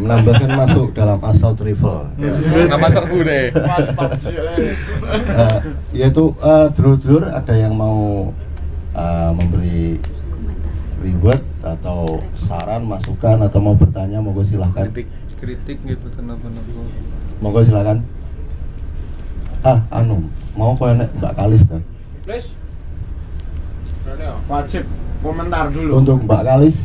[0.00, 2.06] M16 kan masuk dalam assault rifle.
[2.54, 3.44] Senapan serbu deh.
[5.10, 5.58] Eh,
[5.90, 8.30] yaitu eh, dulur-dulur ada yang mau
[8.94, 9.98] eh, memberi
[11.02, 14.86] reward atau saran, masukan atau mau bertanya, monggo silahkan.
[14.86, 15.08] Kritik,
[15.42, 16.80] kritik gitu kenapa-napa.
[17.42, 17.98] Monggo silakan.
[19.60, 20.24] Ah, anu,
[20.56, 21.82] mau kau enek Mbak Kalis kan?
[22.24, 22.48] Please.
[24.48, 24.84] Wajib
[25.20, 26.00] komentar dulu.
[26.00, 26.76] Untuk Mbak Kalis,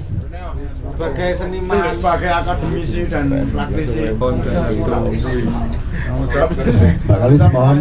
[0.65, 4.12] sebagai seniman, sebagai akademisi dan praktisi.
[7.06, 7.78] Kalis mohon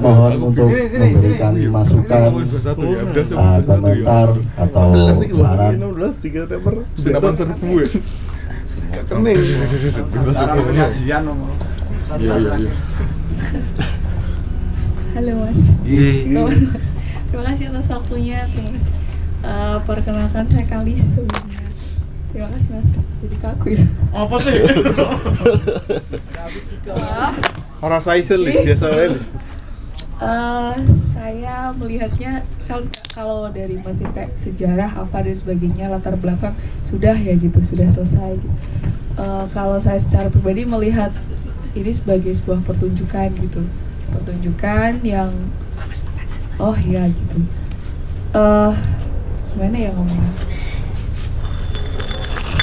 [0.00, 2.20] mohon untuk memberikan masukan,
[3.64, 5.72] komentar atau saran.
[5.80, 7.88] 16 tiga teper Senapan serbu ya.
[9.06, 9.40] kening
[10.66, 11.22] penyajian.
[12.16, 12.72] Iya iya iya.
[15.16, 15.58] Halo Mas.
[15.82, 16.58] Teman.
[17.26, 18.38] Terima kasih atas waktunya.
[18.52, 18.94] Terima kasih.
[19.46, 21.65] Eh, perkenalkan saya Kalis sebelumnya.
[22.36, 22.88] Terima kasih Mas.
[23.24, 23.84] Jadi kaku ya.
[24.12, 24.60] Apa sih?
[27.84, 29.24] Orang Saisel Lis, biasa wae Lis.
[30.20, 30.74] eh,
[31.16, 32.84] saya melihatnya kalau
[33.16, 34.04] kalau dari masih
[34.36, 36.52] sejarah apa dan sebagainya latar belakang
[36.84, 38.36] sudah ya gitu sudah selesai.
[38.36, 38.56] Gitu.
[39.16, 41.16] Eh, kalau saya secara pribadi melihat
[41.72, 43.64] ini sebagai sebuah pertunjukan gitu
[44.12, 45.32] pertunjukan yang
[46.60, 47.38] oh ya gitu
[48.36, 48.72] eh
[49.56, 50.55] gimana ya ngomongnya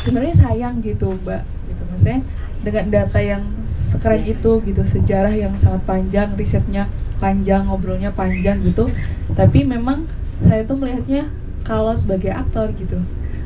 [0.04, 1.48] sebenarnya sayang gitu mbak.
[1.72, 2.20] Gitu maksudnya
[2.64, 6.92] dengan data yang sekeren itu gitu sejarah yang sangat panjang risetnya
[7.24, 8.92] panjang ngobrolnya panjang gitu.
[9.32, 10.04] Tapi memang
[10.44, 11.32] saya tuh melihatnya
[11.64, 13.00] kalau sebagai aktor gitu.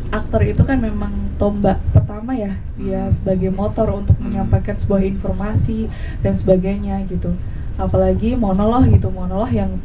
[0.10, 5.86] Aktor itu kan memang tombak pertama ya dia sebagai motor untuk menyampaikan sebuah informasi
[6.26, 7.38] dan sebagainya gitu.
[7.78, 9.78] Apalagi monolog gitu monolog yang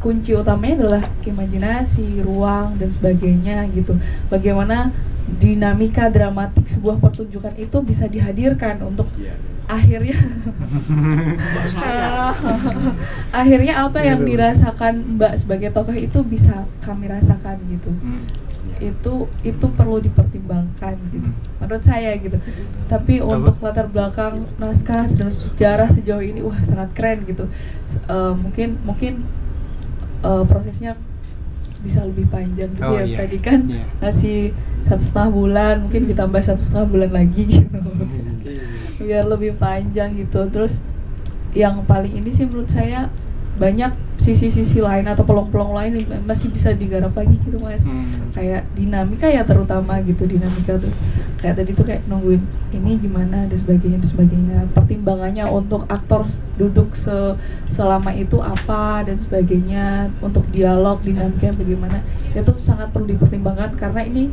[0.00, 3.96] kunci utamanya adalah imajinasi ruang dan sebagainya gitu.
[4.28, 4.92] Bagaimana
[5.24, 9.08] dinamika dramatik sebuah pertunjukan itu bisa dihadirkan untuk
[9.64, 10.16] akhirnya.
[13.40, 17.90] Akhirnya apa yang dirasakan Mbak sebagai tokoh itu bisa kami rasakan gitu.
[18.76, 21.28] Itu itu perlu dipertimbangkan gitu.
[21.60, 22.36] Menurut saya gitu.
[22.92, 27.48] Tapi untuk latar belakang naskah dan sejarah sejauh ini wah sangat keren gitu.
[28.04, 29.24] Eh, mungkin mungkin
[30.20, 30.92] eh, prosesnya
[31.84, 33.18] bisa lebih panjang gitu Oh, ya iya.
[33.20, 33.84] tadi kan Iya.
[34.00, 34.38] ngasih
[34.82, 37.78] satu setengah bulan mungkin ditambah satu setengah bulan lagi gitu
[38.98, 40.80] biar lebih panjang gitu terus
[41.52, 43.12] yang paling ini sih menurut saya
[43.54, 47.82] banyak sisi-sisi lain atau pelong-pelong lain yang masih bisa digarap lagi gitu mas.
[47.84, 48.32] Hmm.
[48.34, 50.90] kayak dinamika ya terutama gitu dinamika tuh.
[51.38, 52.40] Kayak tadi tuh kayak nungguin
[52.72, 54.58] ini gimana dan sebagainya dan sebagainya.
[54.72, 56.24] Pertimbangannya untuk aktor
[56.56, 57.36] duduk se
[57.70, 62.00] selama itu apa dan sebagainya untuk dialog dinamika bagaimana
[62.34, 64.30] itu sangat perlu dipertimbangkan karena ini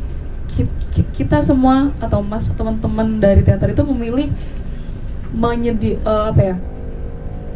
[0.56, 4.30] ki- ki- kita semua atau mas teman-teman dari teater itu memilih
[5.32, 6.56] menyedi eh, apa ya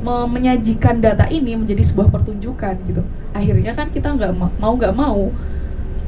[0.06, 3.02] menyajikan data ini menjadi sebuah pertunjukan gitu.
[3.34, 5.34] Akhirnya kan kita nggak ma- mau nggak mau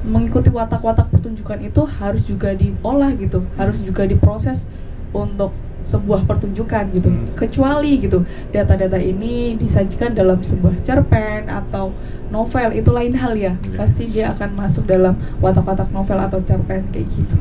[0.07, 3.43] mengikuti watak-watak pertunjukan itu harus juga diolah gitu.
[3.59, 4.63] Harus juga diproses
[5.11, 5.51] untuk
[5.89, 7.09] sebuah pertunjukan gitu.
[7.35, 11.91] Kecuali gitu data-data ini disajikan dalam sebuah cerpen atau
[12.29, 13.57] novel itu lain hal ya.
[13.75, 17.37] Pasti dia akan masuk dalam watak-watak novel atau cerpen kayak gitu.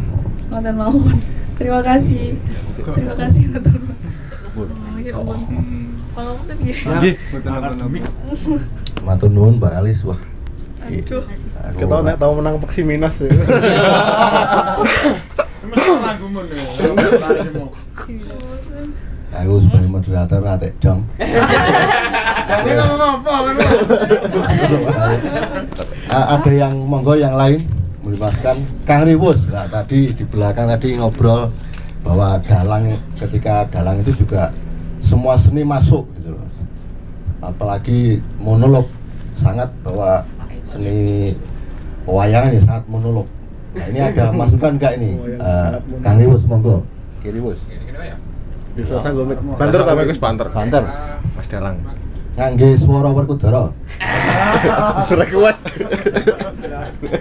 [0.48, 1.18] Ngoten mawon
[1.60, 2.40] terima kasih.
[2.78, 3.44] Terima kasih.
[3.52, 4.70] Mawon.
[5.14, 5.87] Oh, ya.
[6.18, 6.56] Pangapunten.
[6.98, 7.16] Nggih.
[9.06, 10.18] Matur nuwun Mbak Alis wah.
[10.82, 11.22] Aduh.
[11.62, 13.30] Aduh, Kita nek tau menang Peksi Minas ya.
[19.38, 21.06] Aku sebagai moderator atek dong.
[22.48, 23.56] Jadi ngomong apa kan?
[26.10, 27.62] A- ada yang monggo yang lain
[28.02, 29.38] melibatkan Kang Riwus.
[29.52, 31.52] Nah, tadi di belakang tadi ngobrol
[32.02, 34.50] bahwa dalang ketika dalang itu juga
[35.08, 36.44] semua seni masuk gitu loh.
[37.40, 38.92] Apalagi monolog
[39.40, 40.28] sangat bahwa
[40.68, 41.32] seni
[42.04, 43.28] pewayangan ini sangat monolog.
[43.72, 45.16] Nah, ini ada masukan enggak ini?
[45.16, 46.04] Monolog.
[46.04, 46.84] Kang Riwus monggo.
[47.24, 47.60] Kiriwus.
[48.78, 49.26] Bisa sanggup
[49.58, 50.48] banter tapi banter.
[50.54, 50.84] Banter.
[51.34, 51.82] Mas Dalang.
[52.38, 53.74] Ngangge swara Werkudara.
[55.26, 55.66] request.
[55.66, 57.18] Oke,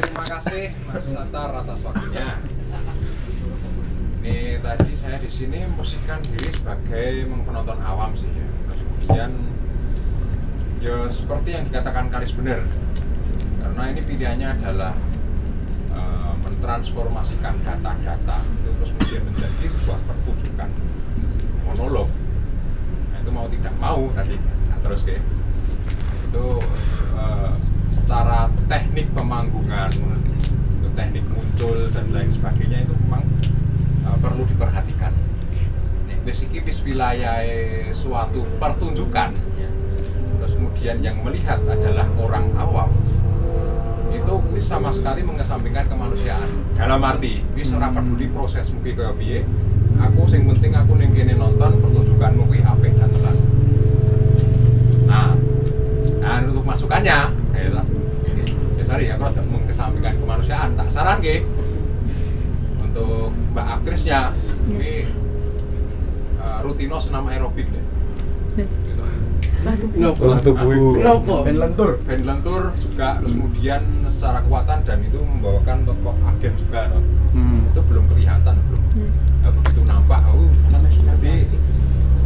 [0.00, 2.40] terima kasih Mas Satar atas waktunya.
[4.20, 8.46] Ini tadi saya di sini memposisikan diri sebagai penonton awam sih ya.
[8.68, 9.30] Terus kemudian
[10.80, 12.60] ya seperti yang dikatakan Karis benar.
[13.60, 14.92] Karena ini pilihannya adalah
[15.96, 20.70] eh, mentransformasikan data-data itu terus kemudian menjadi sebuah pertunjukan
[21.64, 22.08] monolog.
[23.12, 24.36] Nah, itu mau tidak mau tadi
[24.68, 25.24] nah, terus kayak
[26.30, 26.46] itu
[27.18, 27.52] eh,
[27.90, 33.22] secara teknik pemanggungan itu teknik muncul dan lain sebagainya itu memang
[34.06, 35.12] eh, perlu diperhatikan
[36.06, 37.40] Nek wis iki wis wilayah
[37.96, 39.32] suatu pertunjukan.
[40.36, 42.92] Terus kemudian yang melihat adalah orang awam.
[44.12, 46.44] Itu wis sama sekali mengesampingkan kemanusiaan.
[46.76, 49.48] Dalam arti wis ora peduli proses mungkin kaya piye.
[49.96, 53.36] Aku sing penting aku ning kene nonton pertunjukanmu kuwi apik dan tenan.
[55.08, 55.32] Nah
[56.20, 57.80] nah untuk masukannya ya
[58.76, 60.76] ya sorry ya kalau mengesampingkan kemanusiaan.
[60.76, 61.48] Tak saran nggih
[62.84, 64.36] untuk mbak aktrisnya
[64.68, 65.19] ini
[66.60, 67.84] eh, rutino senam aerobik deh.
[68.60, 69.04] Gitu.
[70.20, 71.00] Olah tubuh.
[71.44, 72.00] Ben lentur.
[72.04, 77.02] band lentur juga terus kemudian secara kekuatan dan itu membawakan tokoh agen juga toh.
[77.72, 78.82] itu belum kelihatan belum.
[79.40, 80.50] Nah, begitu nampak oh
[81.20, 81.44] jadi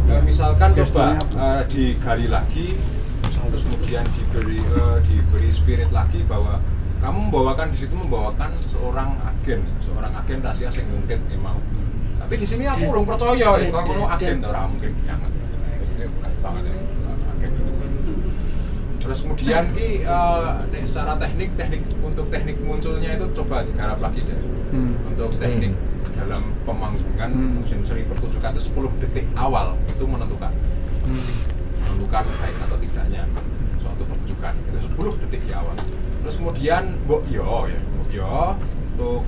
[0.07, 2.79] eh, misalkan coba eh, digali lagi
[3.25, 6.63] terus kemudian diberi eh, diberi spirit lagi bahwa
[7.03, 11.59] kamu membawakan di situ membawakan seorang agen seorang agen rahasia sing mungkin ya mau
[12.25, 13.69] tapi di sini aku belum percaya ya.
[13.69, 14.91] Kalau kamu agen orang mungkin
[16.41, 16.73] banget ya.
[18.97, 24.25] Terus kemudian ki eh, nek secara teknik teknik untuk teknik munculnya itu coba digarap lagi
[24.25, 24.41] deh.
[25.05, 25.77] Untuk teknik
[26.17, 27.29] dalam pemanggungan
[27.61, 30.49] musim seri pertunjukan itu 10 detik awal itu menentukan.
[31.85, 33.29] Menentukan baik atau tidaknya
[33.77, 34.53] suatu pertunjukan.
[34.73, 35.77] Itu 10 detik di awal.
[36.25, 37.77] Terus kemudian mbok yo ya.
[37.77, 38.57] Mbok yo
[38.97, 39.21] untuk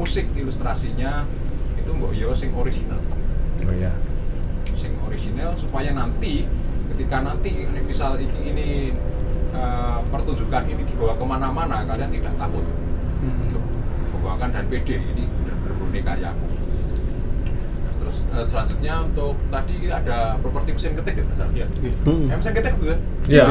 [0.00, 1.28] musik ilustrasinya
[1.88, 3.00] itu mbok yo sing original
[3.64, 3.92] Oh iya.
[4.76, 6.44] sing original supaya nanti
[6.92, 8.68] ketika nanti ini misal ini, ini
[9.56, 12.64] eh, pertunjukan ini dibawa ke mana-mana kalian tidak takut
[13.24, 13.64] untuk
[14.12, 16.48] membawakan dan pede ini benar-benar karyaku
[17.88, 21.68] Nah, terus eh, selanjutnya untuk tadi ada properti mesin ketik ya Mas Ardian?
[22.04, 22.28] Hmm.
[22.28, 22.96] Eh, mesin ketik itu ya?
[23.32, 23.44] Iya.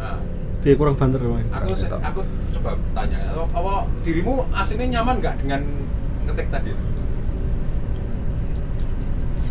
[0.00, 0.16] Nah,
[0.64, 1.68] Dia kurang banter aku
[2.00, 2.20] aku
[2.58, 3.74] coba tanya apa, apa
[4.08, 5.60] dirimu aslinya nyaman nggak dengan
[6.26, 6.72] ngetik tadi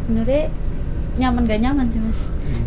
[0.08, 0.48] sebenarnya
[1.20, 2.20] nyaman gak nyaman sih mas.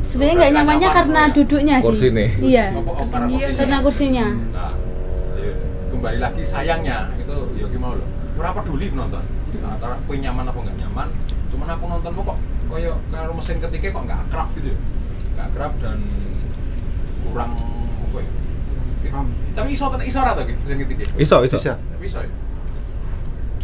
[0.04, 1.32] Sebenarnya Oh, nggak nyamannya nyaman, karena ya.
[1.32, 2.28] duduknya Kursi sih nih.
[2.44, 2.64] iya.
[2.76, 4.26] Oh, karena kursinya.
[4.52, 4.72] Nah,
[5.40, 5.52] iya.
[5.88, 9.24] kembali lagi sayangnya itu ya gimana loh ora peduli penonton.
[9.64, 11.08] Nah, antara nyaman apa nggak nyaman
[11.50, 12.38] cuman aku nontonmu kok
[12.70, 14.78] koyo karo mesin ketiknya kok nggak akrab gitu ya.
[15.34, 15.98] Nggak akrab dan
[17.24, 17.52] kurang
[18.10, 18.30] apa ya
[19.50, 21.56] tapi iso iso to Ki, mesin ketiknya Iso, iso.
[21.58, 22.30] tapi iso ya?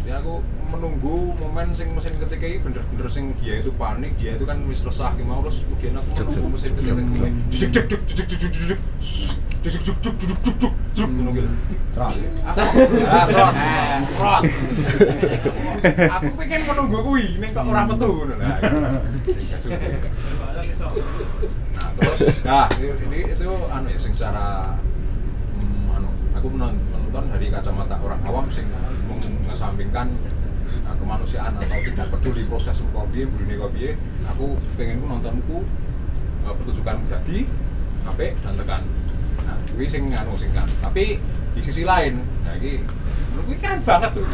[0.03, 4.43] Ya aku menunggu momen sing mesin ketika ini bener-bener sing dia itu panik dia itu
[4.43, 8.51] kan wis resah gimana terus kemudian aku menunggu mesin ketika ini duduk duduk duduk duduk
[8.51, 8.79] duduk
[9.57, 11.49] duduk duduk duduk duduk duduk duduk duduk duduk ngono gitu
[11.97, 12.13] Trot.
[12.13, 13.53] Aku- ya trot
[14.13, 14.43] trot
[16.07, 19.77] aku pengen menunggu kuwi ning kok ora metu ngono lah Gak suka.
[21.73, 24.77] nah terus nah ini, ini itu anu ya sing secara
[25.53, 28.65] hmm, anu aku menon- menonton dari kacamata orang awam sing
[29.09, 30.13] mengesampingkan
[30.85, 33.95] nah, kemanusiaan atau tidak peduli proses burine kok piye
[34.27, 35.57] aku pengen ku nontonku
[36.45, 37.47] uh, pertunjukan dadi
[38.07, 38.81] apik dan tekan.
[39.43, 40.67] Nah kuwi sing anu sing kan.
[40.83, 41.17] Tapi
[41.53, 42.81] di sisi lain nah iki
[43.33, 44.27] menurutku ini keren banget tuh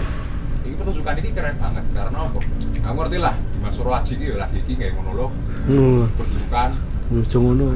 [0.63, 2.39] ini pertunjukan ini keren banget karena apa?
[2.84, 5.32] Aku ngerti lah di Mas Surwaji iki ya lagi iki kayak monolog
[5.63, 6.03] Hmm.
[6.19, 6.69] pertunjukan.
[7.08, 7.67] Lucu ngono.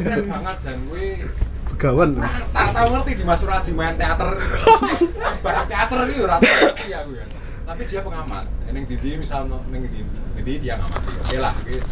[0.00, 1.06] keren banget dan gue
[1.76, 2.10] Begawan.
[2.56, 4.32] tak tahu ngerti di Mas Suraji main teater.
[5.44, 7.24] Barang teater itu ora tahu ngerti aku ya.
[7.66, 8.44] Tapi dia pengamat.
[8.72, 10.00] Neng Didi misal no- neng Didi
[10.40, 10.80] Didi dia.
[10.80, 11.86] Ngamati oke lah guys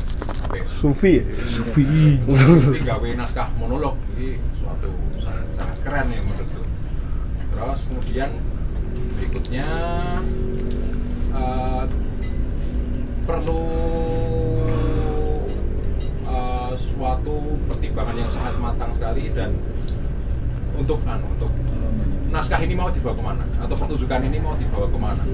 [0.64, 1.20] Sufi.
[1.44, 1.84] Sufi.
[2.24, 4.00] tapi gawe naskah monolog.
[4.16, 4.88] Ini suatu
[5.20, 6.64] sangat, sangat keren ya menurutku
[7.54, 8.30] terus kemudian
[9.14, 9.66] berikutnya
[11.30, 11.84] eh,
[13.24, 13.64] perlu
[16.26, 17.36] eh, suatu
[17.70, 19.54] pertimbangan yang sangat matang sekali dan
[20.74, 21.50] untuk anu untuk
[22.34, 23.44] naskah ini mau dibawa ke mana?
[23.62, 25.24] Atau pertunjukan ini mau dibawa ke mana?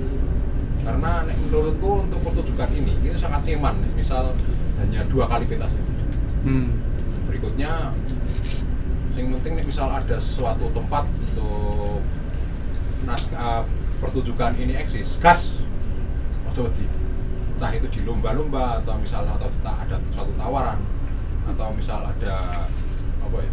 [0.80, 4.32] Karena nek menurutku untuk pertunjukan ini ini sangat iman misal
[4.80, 5.72] hanya dua kali pentas
[6.40, 6.72] Hmm.
[7.28, 7.92] berikutnya
[9.12, 12.00] yang penting nih misal ada suatu tempat untuk
[13.04, 13.68] naskah
[14.00, 15.60] pertunjukan ini eksis gas.
[16.48, 16.88] Ojo wedi
[17.60, 20.80] entah itu di lomba-lomba atau misal atau ada suatu tawaran
[21.44, 22.64] atau misal ada
[23.20, 23.52] apa ya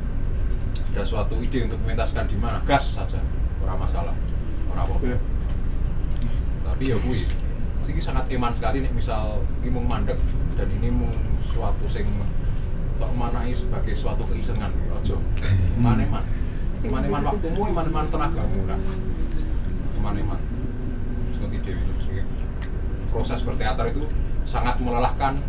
[0.97, 3.21] ada suatu ide untuk mementaskan di mana gas saja.
[3.62, 4.17] Orang masalah
[4.73, 5.13] orang apa apa
[6.65, 7.21] tapi ya kuwi
[7.86, 10.17] ini sangat iman sekali nih misal ini mung mandek
[10.57, 11.13] dan ini mung
[11.45, 12.10] suatu sing
[12.97, 14.73] tok manai sebagai suatu keisengan.
[14.73, 15.15] Kuwi aja.
[15.77, 16.25] Iman-iman.
[16.81, 18.81] Iman-iman waktumu iman-iman tenagamu lah
[20.01, 20.41] iman-iman.
[21.38, 22.25] Seperti dewi
[23.13, 24.01] proses berteater itu
[24.49, 25.45] sangat melelahkan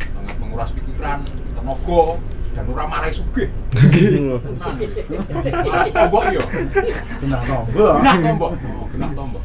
[0.00, 1.20] sangat menguras pikiran
[1.52, 2.16] tenaga
[2.54, 3.48] dan ora marai sugih.
[3.70, 4.40] Tenan.
[5.70, 6.42] Malah tombok yo
[7.22, 7.94] Genah tombok.
[8.02, 8.50] genah tombok.
[8.58, 9.44] Oh, genah tombok.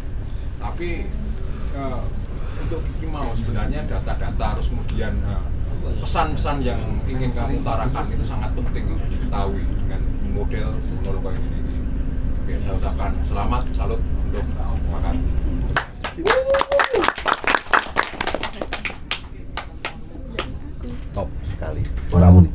[0.58, 0.90] Tapi
[1.78, 2.02] eh,
[2.66, 5.44] untuk ini mau sebenarnya data-data harus kemudian eh,
[6.02, 10.02] pesan-pesan yang ingin kamu utarakan itu sangat penting untuk diketahui dengan
[10.34, 10.70] model
[11.22, 11.78] kayak ini.
[12.46, 14.46] Oke saya ucapkan selamat salut untuk
[14.90, 15.16] makan
[21.14, 21.82] top sekali.
[22.12, 22.55] Ramun top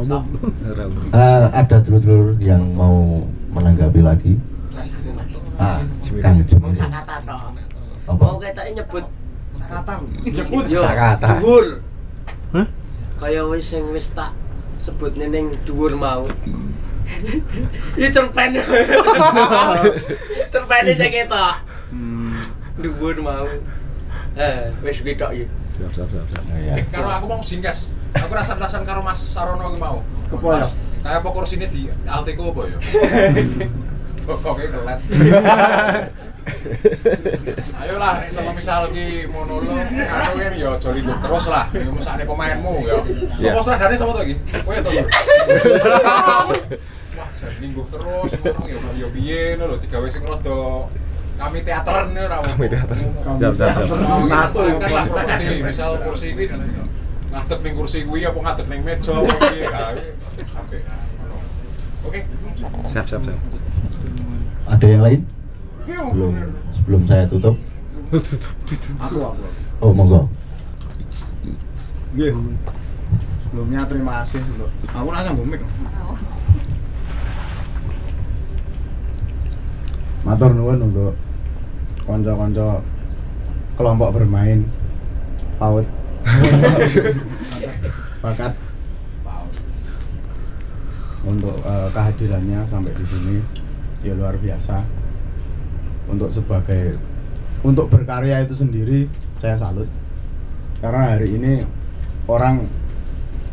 [0.00, 0.24] Romo.
[1.12, 4.40] Eh, ada dulur-dulur yang mau menanggapi lagi
[5.60, 5.76] ah
[6.24, 6.56] Kang toh.
[8.08, 9.04] apa Mau ketok nyebut
[9.52, 9.92] sakata.
[10.24, 11.36] Nyebut Yo, sakata.
[11.36, 11.84] Dhuwur.
[12.56, 12.66] Hah?
[13.20, 14.32] Kaya wis sing wis tak
[14.80, 16.24] sebut ning dhuwur mau.
[17.92, 18.56] Iki cerpen.
[20.48, 21.54] Cerpene sing ketok.
[22.80, 23.46] Dhuwur mau.
[24.40, 25.44] Eh, wis kuwi tok iki.
[25.76, 26.44] Siap, siap, siap, siap.
[26.88, 30.02] Karo aku mau singkas aku rasan-rasan karo Mas Sarono ki mau.
[30.30, 30.66] Kepoyo.
[30.66, 32.78] Mas, kayak apa kursinya di Alteco apa ya?
[34.30, 34.98] Pokoknya kelet.
[37.80, 41.64] Ayolah nek sama misal ki monolog anu kan ya aja lingguh terus lah.
[41.74, 42.98] Ya mesane pemainmu ya.
[43.40, 43.50] Iya.
[43.50, 44.34] sapa sutradare sapa to iki?
[44.62, 44.90] Kowe to.
[44.92, 45.06] Lur?
[47.20, 50.88] wah jadi lingguh terus ngono ya ya piye ngono lho digawe sing rada
[51.36, 53.96] kami teateren ora kami teater Siap, siap, siap.
[54.28, 56.48] Ngatur kan misal kursi kuwi
[57.30, 60.02] ngadeg ning kursi kuwi apa ngadeg ning meja apa piye kuwi
[60.60, 61.36] apik ngono.
[62.06, 62.20] oke
[62.90, 63.38] Siap, siap, siap.
[64.66, 65.20] ada yang lain
[65.86, 66.32] belum
[66.74, 67.56] sebelum saya tutup
[69.00, 69.42] Aku aku.
[69.80, 70.26] oh monggo
[72.10, 72.34] Nggih.
[73.40, 75.62] Sebelumnya terima kasih untuk aku langsung bumik.
[80.20, 81.14] Matur nuwun untuk
[82.02, 82.82] konco-konco
[83.78, 84.66] kelompok bermain
[85.56, 85.86] PAUD.
[88.24, 88.52] Bakat.
[91.20, 93.36] Untuk eh, kehadirannya sampai di sini
[94.04, 94.84] ya luar biasa.
[96.08, 96.96] Untuk sebagai
[97.60, 99.06] untuk berkarya itu sendiri
[99.36, 99.88] saya salut.
[100.80, 101.60] Karena hari ini
[102.24, 102.64] orang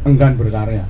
[0.07, 0.87] enggan berkarya.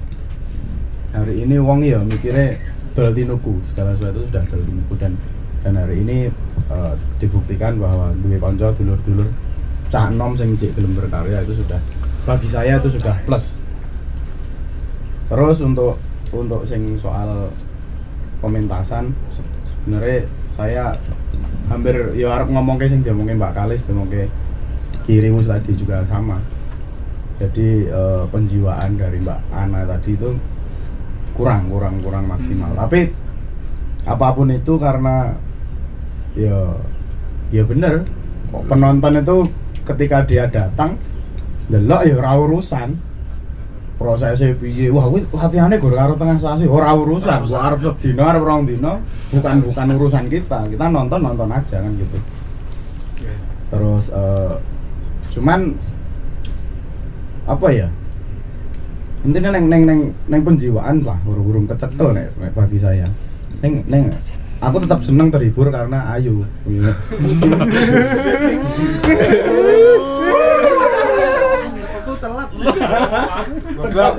[1.18, 2.54] Hari ini wong ya mikirnya
[2.94, 4.94] dol tinuku segala sesuatu sudah dol tinuku.
[5.02, 5.18] Dan
[5.66, 6.30] dan hari ini
[6.70, 9.47] eh, dibuktikan bahwa duwe konco dulur-dulur
[9.88, 11.80] cah enom sing jek gelem berkarya itu sudah
[12.28, 13.56] bagi saya itu sudah plus.
[15.28, 15.96] Terus untuk
[16.32, 17.52] untuk sing soal
[18.44, 20.84] pementasan se- sebenarnya saya
[21.72, 24.28] hampir ya harap ngomong ke sing diomongin Mbak Kalis diomongin
[25.08, 26.40] Kirimus tadi juga sama.
[27.40, 30.36] Jadi eh, penjiwaan dari Mbak Ana tadi itu
[31.32, 32.76] kurang kurang kurang maksimal.
[32.76, 33.08] Tapi
[34.08, 35.32] apa pun itu karena
[36.36, 36.76] ya
[37.56, 38.04] ya bener.
[38.52, 39.38] Kok penonton itu
[39.88, 41.00] ketika dia datang
[41.72, 42.90] delok ya ora urusan.
[43.98, 44.94] Prosesnya piye?
[44.94, 47.50] Wah kuwi latihannya gur karo tengah sasi ora urusan.
[47.50, 49.02] Gua arep sedina arep rong dina
[49.34, 50.70] bukan bukan urusan kita.
[50.70, 52.18] Kita nonton nonton aja kan gitu.
[53.74, 54.54] Terus eh,
[55.34, 55.74] cuman
[57.50, 57.90] apa ya?
[59.26, 63.10] Intinya neng neng neng neng penjiwaan lah burung-burung kecekel nek nek bagi saya.
[63.66, 64.14] Neng neng
[64.58, 66.46] aku tetap seneng terhibur karena Ayu.
[71.98, 72.50] Aku telat.
[73.92, 74.16] Telat.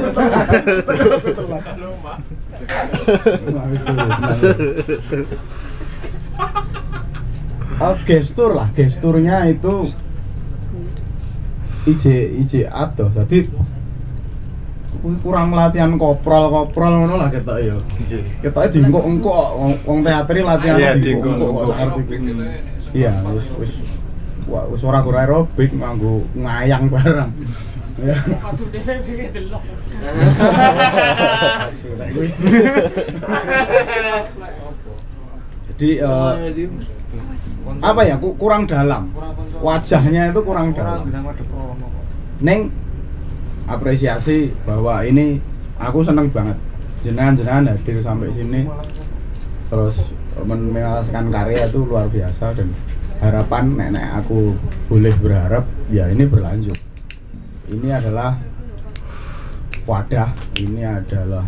[7.79, 9.87] Oh, gestur lah, gesturnya itu
[11.87, 12.05] IJ
[12.43, 13.07] IJ ado.
[13.15, 13.47] Jadi
[14.99, 17.77] kuwi kurang latihan koprol koprol ngono lah ketok ya.
[18.41, 21.97] Ketoke diengkok-engkok wong wong teatri latihan Iya, diengkok-engkok kok arep.
[22.91, 23.73] Iya, wis wis
[24.49, 27.31] wah, wis ora gur aerobik nganggo ngayang bareng.
[27.99, 28.15] Ya.
[29.35, 29.63] Delok.
[35.69, 36.33] Jadi eh,
[37.79, 39.13] apa ya ku- kurang dalam
[39.61, 41.07] wajahnya itu kurang dalam
[42.39, 42.71] Neng
[43.69, 45.39] apresiasi bahwa ini
[45.77, 46.57] aku seneng banget.
[47.05, 48.65] Jenengan jenengan hadir sampai sini.
[49.69, 50.11] Terus
[50.49, 52.73] men- menyaksikan karya itu luar biasa dan
[53.21, 54.57] harapan nenek aku
[54.89, 56.79] boleh berharap ya ini berlanjut.
[57.69, 58.41] Ini adalah
[59.85, 61.45] wadah ini adalah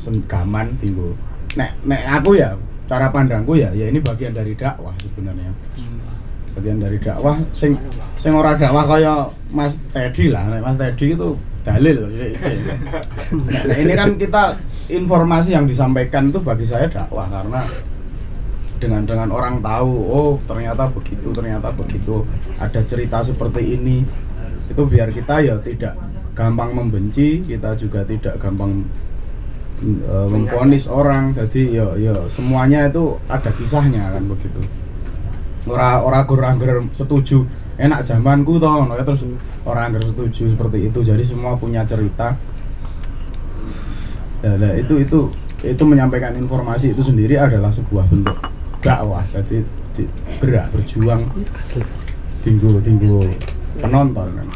[0.00, 1.12] senggaman tinggu.
[1.60, 2.56] Nek nek aku ya
[2.86, 5.52] cara pandangku ya ya ini bagian dari dakwah sebenarnya.
[6.56, 7.76] Bagian dari dakwah sing
[8.26, 14.58] sing ora dakwah kaya Mas Teddy lah Mas Teddy itu dalil nah, ini kan kita
[14.90, 17.62] informasi yang disampaikan itu bagi saya dakwah karena
[18.82, 22.26] dengan dengan orang tahu oh ternyata begitu ternyata begitu
[22.58, 24.02] ada cerita seperti ini
[24.66, 25.94] itu biar kita ya tidak
[26.34, 28.82] gampang membenci kita juga tidak gampang
[30.10, 34.60] uh, memvonis orang jadi ya ya semuanya itu ada kisahnya kan begitu.
[35.66, 39.24] Ora ora gur angger setuju enak zamanku toh ngono ya, terus
[39.68, 40.98] orang angger setuju seperti itu.
[41.04, 42.36] Jadi semua punya cerita.
[44.44, 45.18] Ya, nah, itu itu
[45.64, 48.36] itu menyampaikan informasi itu sendiri adalah sebuah bentuk
[48.84, 49.24] dakwah.
[49.24, 49.64] Jadi
[49.96, 50.10] di-
[50.40, 51.24] gerak berjuang.
[52.44, 53.26] Tinggu tinggu
[53.80, 54.48] penonton kan.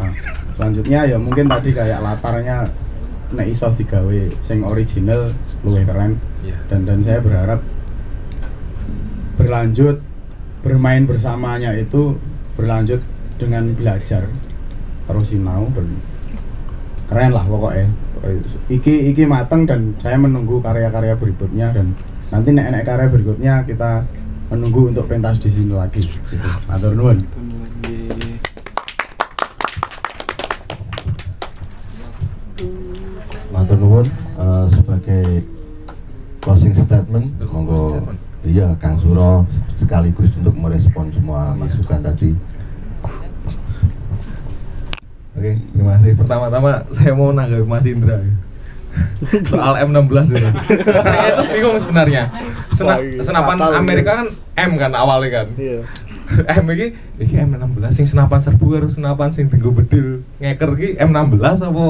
[0.00, 0.12] Nah,
[0.56, 2.66] selanjutnya ya mungkin tadi kayak latarnya
[3.30, 5.30] nek iso digawe sing original
[5.62, 6.18] luwih keren.
[6.40, 6.56] Iya.
[6.72, 7.60] dan dan saya berharap
[9.36, 10.00] berlanjut
[10.64, 12.16] bermain bersamanya itu
[12.60, 13.00] berlanjut
[13.40, 14.28] dengan belajar
[15.08, 15.88] terus sinau dan
[17.08, 17.88] keren lah pokoknya
[18.68, 21.96] iki iki mateng dan saya menunggu karya-karya berikutnya dan
[22.28, 24.04] nanti nek nek karya berikutnya kita
[24.52, 26.36] menunggu untuk pentas di sini lagi gitu.
[26.66, 27.22] Matur nuwun.
[33.54, 34.06] Matur nuwun
[34.36, 35.24] eh, sebagai
[36.42, 37.98] closing statement monggo
[38.42, 39.44] iya Kang Suro
[39.76, 42.32] sekaligus untuk merespon semua masukan tadi.
[45.36, 46.12] Oke, terima kasih.
[46.18, 48.32] Pertama-tama saya mau nanggapi Mas Indra ya.
[49.46, 50.48] soal M16 itu.
[50.98, 52.22] Saya itu bingung sebenarnya.
[52.74, 53.22] Sena- iya.
[53.22, 54.26] senapan Fatal, Amerika kan
[54.58, 55.46] M kan awalnya kan.
[55.54, 55.80] Iya.
[56.60, 56.86] M iki
[57.18, 61.86] iki M16 sing senapan serbu harus senapan sing tinggo bedil ngeker iki M16 apa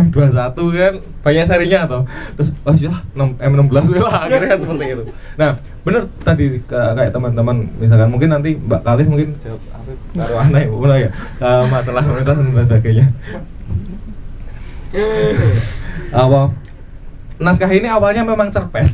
[0.00, 2.00] M21 kan banyak serinya atau
[2.34, 2.90] terus oh ya
[3.38, 3.70] M16
[4.04, 5.04] lah akhirnya kan seperti itu.
[5.36, 5.50] Nah,
[5.84, 9.36] bener tadi ke- kayak teman-teman misalkan mungkin nanti Mbak Kalis mungkin
[10.14, 13.06] taruh aneh ya ya eh, masalah komunitas dan sebagainya.
[16.14, 16.54] Awal
[17.34, 18.86] naskah ini awalnya memang cerpen.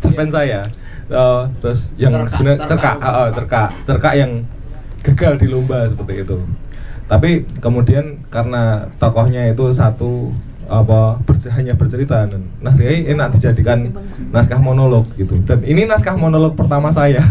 [0.00, 0.64] Cerpen saya.
[1.10, 2.70] Eh, terus yang Cerkak, sebenarnya cerkak.
[2.70, 4.30] cerkak ah, ah, cerkak cerkak yang
[5.02, 6.36] gagal di lomba seperti itu
[7.10, 10.30] tapi kemudian karena tokohnya itu satu
[10.70, 13.90] apa berce- hanya bercerita dan naskah ini enak dijadikan
[14.30, 15.34] naskah monolog gitu.
[15.42, 17.26] Dan ini naskah monolog pertama saya.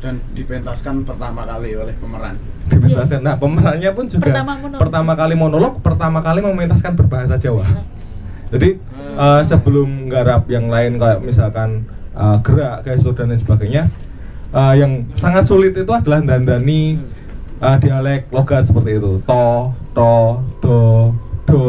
[0.00, 2.36] Dan dipentaskan pertama kali oleh pemeran.
[2.64, 3.20] dipentaskan.
[3.20, 4.80] Nah pemerannya pun juga Pertama monolog.
[4.80, 7.64] pertama kali monolog pertama kali mementaskan berbahasa Jawa.
[8.48, 8.80] Jadi
[9.16, 11.84] eh, sebelum nggarap yang lain kayak misalkan
[12.16, 13.82] eh, gerak, gestur dan lain sebagainya,
[14.52, 17.00] eh, yang sangat sulit itu adalah dandani
[17.64, 19.18] eh, dialek logat seperti itu.
[19.24, 20.12] To, to,
[20.60, 20.76] do,
[21.48, 21.62] do.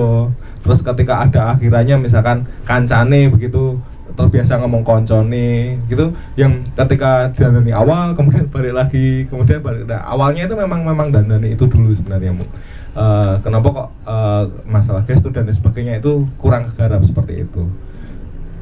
[0.66, 3.80] Terus ketika ada akhirannya misalkan kancane begitu
[4.16, 10.48] terbiasa ngomong koncone gitu yang ketika dandani awal kemudian balik lagi kemudian balik nah, awalnya
[10.48, 12.48] itu memang memang dandani itu dulu sebenarnya Bu.
[12.96, 17.68] Eh, kenapa kok eh, masalah gestur dan sebagainya itu kurang garap seperti itu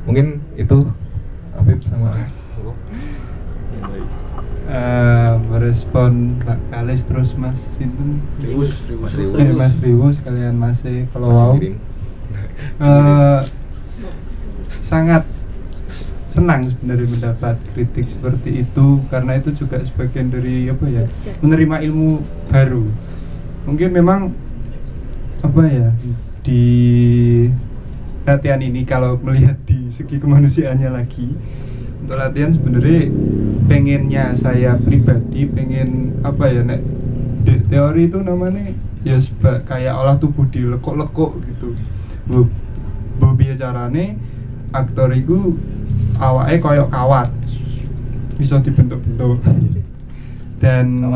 [0.10, 0.90] mungkin itu
[1.54, 2.18] Afif sama
[4.74, 8.06] Eh, merespon Mbak Kalis terus Mas itu
[8.42, 9.38] Riwus, Riwus, Riwus.
[9.38, 11.78] Eh, Mas Riwus kalian masih kalau wow Mirin.
[12.82, 13.40] Eh,
[14.82, 15.30] sangat
[16.26, 21.06] senang sebenarnya mendapat kritik seperti itu karena itu juga sebagian dari apa ya
[21.46, 22.90] menerima ilmu baru
[23.70, 24.34] mungkin memang
[25.46, 25.94] apa ya
[26.42, 26.66] di
[28.26, 31.30] latihan ini kalau melihat di segi kemanusiaannya lagi
[32.04, 33.08] untuk latihan sebenarnya
[33.72, 36.84] pengennya saya pribadi pengen apa ya nek
[37.48, 38.76] di teori itu namanya
[39.08, 41.76] ya seba, kayak olah tubuh di lekuk-lekuk gitu.
[42.28, 42.48] Bu,
[43.20, 44.20] bu carane
[44.76, 45.56] aktor itu
[46.20, 47.32] awake koyok kawat.
[48.40, 49.40] Bisa dibentuk-bentuk.
[50.64, 51.04] Dan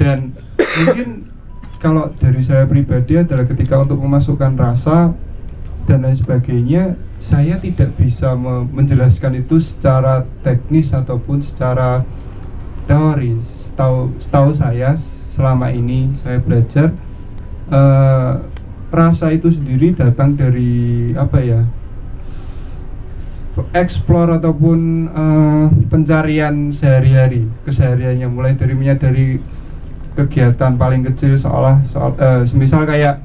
[0.00, 1.28] dan mungkin
[1.76, 5.12] kalau dari saya pribadi adalah ketika untuk memasukkan rasa
[5.84, 12.04] dan lain sebagainya saya tidak bisa me- menjelaskan itu secara teknis ataupun secara
[12.84, 13.40] teori.
[13.40, 14.92] Setahu setahu saya
[15.32, 16.92] selama ini saya belajar
[17.72, 18.32] eh,
[18.92, 21.64] rasa itu sendiri datang dari apa ya
[23.72, 27.48] explore ataupun eh, pencarian sehari-hari.
[27.64, 29.40] Kesehariannya mulai dari menyadari
[30.12, 33.24] kegiatan paling kecil seolah soal eh, semisal kayak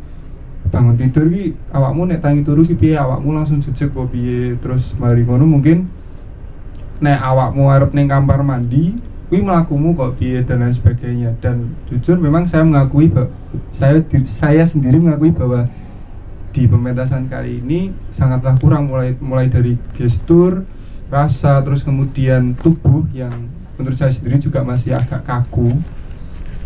[0.70, 2.96] bangun tidur ki awakmu nek tangi turu ki piye?
[2.96, 4.56] Awakmu langsung jejeg kok piye?
[4.62, 5.90] Terus mari ngono mungkin.
[7.02, 8.96] Nek awakmu arep ning kamar mandi
[9.30, 11.38] kuwi melakumu kok piye dan lain sebagainya.
[11.42, 13.30] Dan jujur memang saya mengakui bahwa
[13.70, 15.70] saya saya sendiri mengakui bahwa
[16.50, 20.66] di pementasan kali ini sangatlah kurang mulai mulai dari gestur
[21.14, 23.34] rasa terus kemudian tubuh yang
[23.78, 25.78] menurut saya sendiri juga masih agak kaku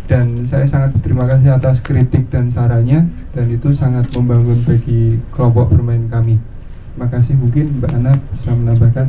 [0.04, 5.72] dan saya sangat berterima kasih atas kritik dan sarannya dan itu sangat membangun bagi kelompok
[5.72, 6.36] bermain kami.
[6.92, 9.06] Terima kasih mungkin Mbak Ana bisa menambahkan.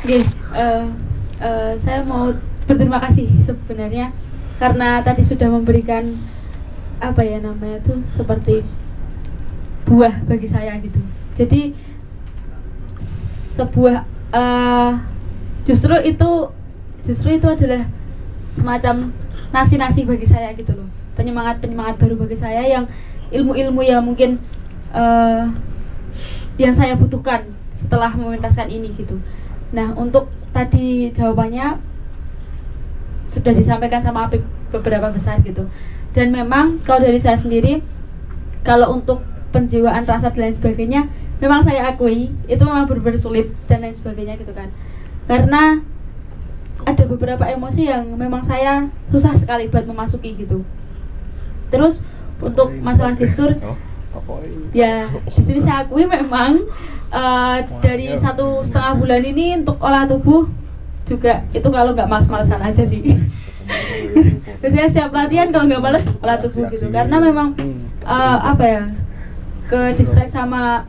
[0.00, 0.18] Oke,
[0.58, 0.84] eh,
[1.40, 2.34] eh, saya mau
[2.66, 4.10] berterima kasih sebenarnya
[4.58, 6.04] karena tadi sudah memberikan
[7.00, 8.60] apa ya namanya tuh seperti
[9.86, 10.98] buah bagi saya gitu.
[11.38, 11.72] Jadi
[13.54, 14.02] sebuah
[14.34, 14.92] eh,
[15.64, 16.59] justru itu
[17.06, 17.86] justru itu adalah
[18.40, 19.14] semacam
[19.50, 20.88] nasi-nasi bagi saya gitu loh.
[21.18, 22.84] Penyemangat-penyemangat baru bagi saya yang
[23.30, 24.38] ilmu-ilmu yang mungkin
[24.94, 25.42] eh,
[26.58, 27.46] yang saya butuhkan
[27.80, 29.16] setelah mementaskan ini gitu.
[29.72, 31.78] Nah, untuk tadi jawabannya
[33.30, 34.42] sudah disampaikan sama Apip
[34.74, 35.70] beberapa besar gitu.
[36.10, 37.78] Dan memang kalau dari saya sendiri
[38.66, 39.22] kalau untuk
[39.54, 41.00] penjiwaan rasa dan lain sebagainya
[41.40, 44.68] memang saya akui itu memang benar-benar sulit dan lain sebagainya gitu kan.
[45.30, 45.80] Karena
[46.82, 50.64] ada beberapa emosi yang memang saya susah sekali buat memasuki gitu.
[51.68, 52.02] Terus
[52.38, 53.52] untuk masalah gestur
[54.72, 56.66] ya di sini saya akui memang
[57.10, 60.48] eh, dari satu setengah bulan ini untuk olah tubuh
[61.04, 63.02] juga itu kalau nggak males-malesan aja sih.
[64.60, 66.90] Biasanya setiap latihan kalau nggak males olah tubuh gitu.
[66.90, 67.54] karena memang
[68.02, 68.82] eh, apa ya
[69.70, 70.82] ke distract sama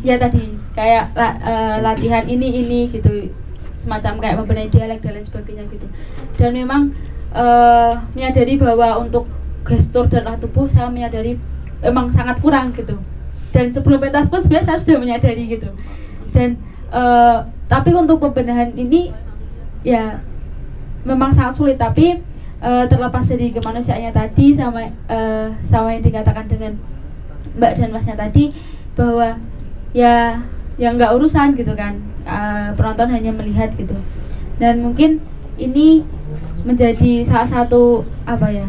[0.00, 3.28] ya tadi kayak la- eh, latihan ini ini gitu
[3.84, 5.86] semacam kayak membenahi dialek dan lain sebagainya gitu.
[6.40, 6.82] Dan memang
[7.36, 9.28] eh, menyadari bahwa untuk
[9.64, 11.36] gestur dan olah tubuh saya menyadari
[11.84, 12.96] memang sangat kurang gitu.
[13.52, 15.68] Dan sebelum pentas pun sebenarnya saya sudah menyadari gitu.
[16.32, 16.56] Dan
[16.88, 19.12] eh, tapi untuk pembenahan ini
[19.84, 20.24] ya
[21.04, 21.76] memang sangat sulit.
[21.76, 22.16] Tapi
[22.64, 26.72] eh, terlepas dari kemanusiaannya tadi sama eh, sama yang dikatakan dengan
[27.54, 28.50] Mbak dan Masnya tadi
[28.98, 29.38] bahwa
[29.94, 30.42] ya
[30.80, 31.98] yang nggak urusan gitu kan.
[32.24, 33.94] Eh, penonton hanya melihat gitu.
[34.58, 35.20] Dan mungkin
[35.60, 36.02] ini
[36.64, 38.66] menjadi salah satu apa ya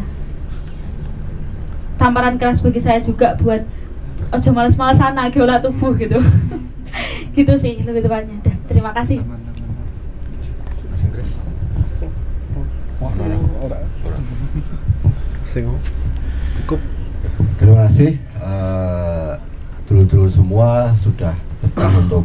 [1.96, 3.64] tamparan keras bagi saya juga buat
[4.36, 6.20] ojo males-malesan lagi olah tubuh gitu.
[7.36, 8.40] Gitu sih lebih tepatnya.
[8.48, 9.20] Dah, terima kasih.
[16.56, 16.80] Cukup.
[17.60, 18.16] Terima kasih.
[18.40, 19.32] Eh,
[19.92, 21.36] dulur-dulur semua sudah
[22.06, 22.24] untuk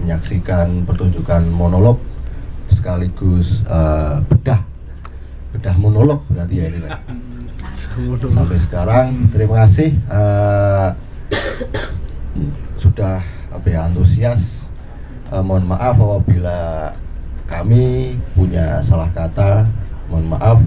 [0.00, 1.96] menyaksikan pertunjukan monolog
[2.68, 4.60] sekaligus eh, bedah
[5.54, 7.00] bedah monolog berarti ya ini kan.
[8.26, 10.88] sampai sekarang terima kasih eh,
[12.78, 13.22] sudah
[13.54, 14.42] apa ya antusias.
[15.32, 16.90] Eh, mohon maaf apabila
[17.48, 19.64] kami punya salah kata
[20.10, 20.58] mohon maaf.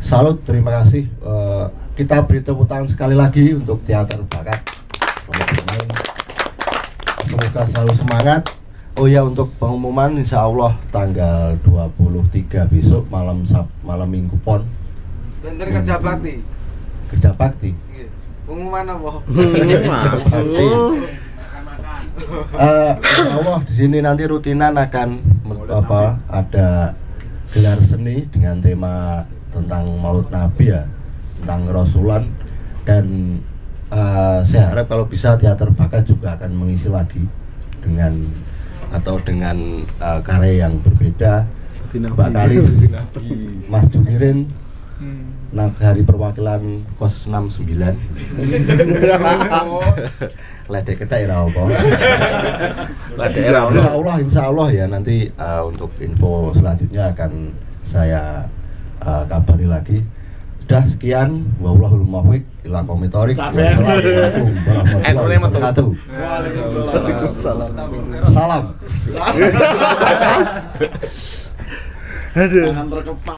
[0.00, 1.06] Salut terima kasih.
[1.06, 1.64] Eh,
[1.96, 4.60] kita beri tepuk tangan sekali lagi untuk teater bakat.
[7.46, 8.42] Semoga selalu semangat
[8.96, 14.64] Oh ya untuk pengumuman insya Allah tanggal 23 besok malam Sab malam Minggu pon
[15.44, 16.42] Bener kerja bakti.
[17.06, 18.08] kerja bakti Nggih.
[18.46, 19.10] Pengumuman apa?
[19.86, 20.90] Masuk.
[22.56, 25.08] Eh, insya Allah di sini nanti rutinan akan
[25.68, 26.96] apa ada
[27.52, 29.22] gelar seni dengan tema
[29.52, 30.82] tentang Maulid Nabi ya
[31.38, 32.24] tentang Rasulan
[32.82, 33.04] dan
[33.92, 37.22] eh, saya harap kalau bisa teater bakat juga akan mengisi lagi
[37.82, 38.14] dengan
[38.90, 41.46] atau dengan eh, karya yang berbeda.
[41.96, 42.68] Mbak Kalis
[43.72, 44.44] Mas Jukirin
[45.56, 47.68] Nah, hari perwakilan kos 69
[50.72, 51.62] Ledek kita ya apa?
[53.20, 53.42] Ledek.
[53.46, 57.54] Insya Allah, insya Allah ya nanti uh, untuk info selanjutnya akan
[57.86, 58.50] saya
[58.98, 60.02] uh, kabari lagi.
[60.66, 63.36] Sudah sekian, wallahul muwaffiq ila komitorik
[65.06, 65.58] Endulnya metu.
[65.58, 67.68] wabarakatuh Waalaikumsalam.
[68.34, 68.62] Salam
[72.36, 72.68] Aduh.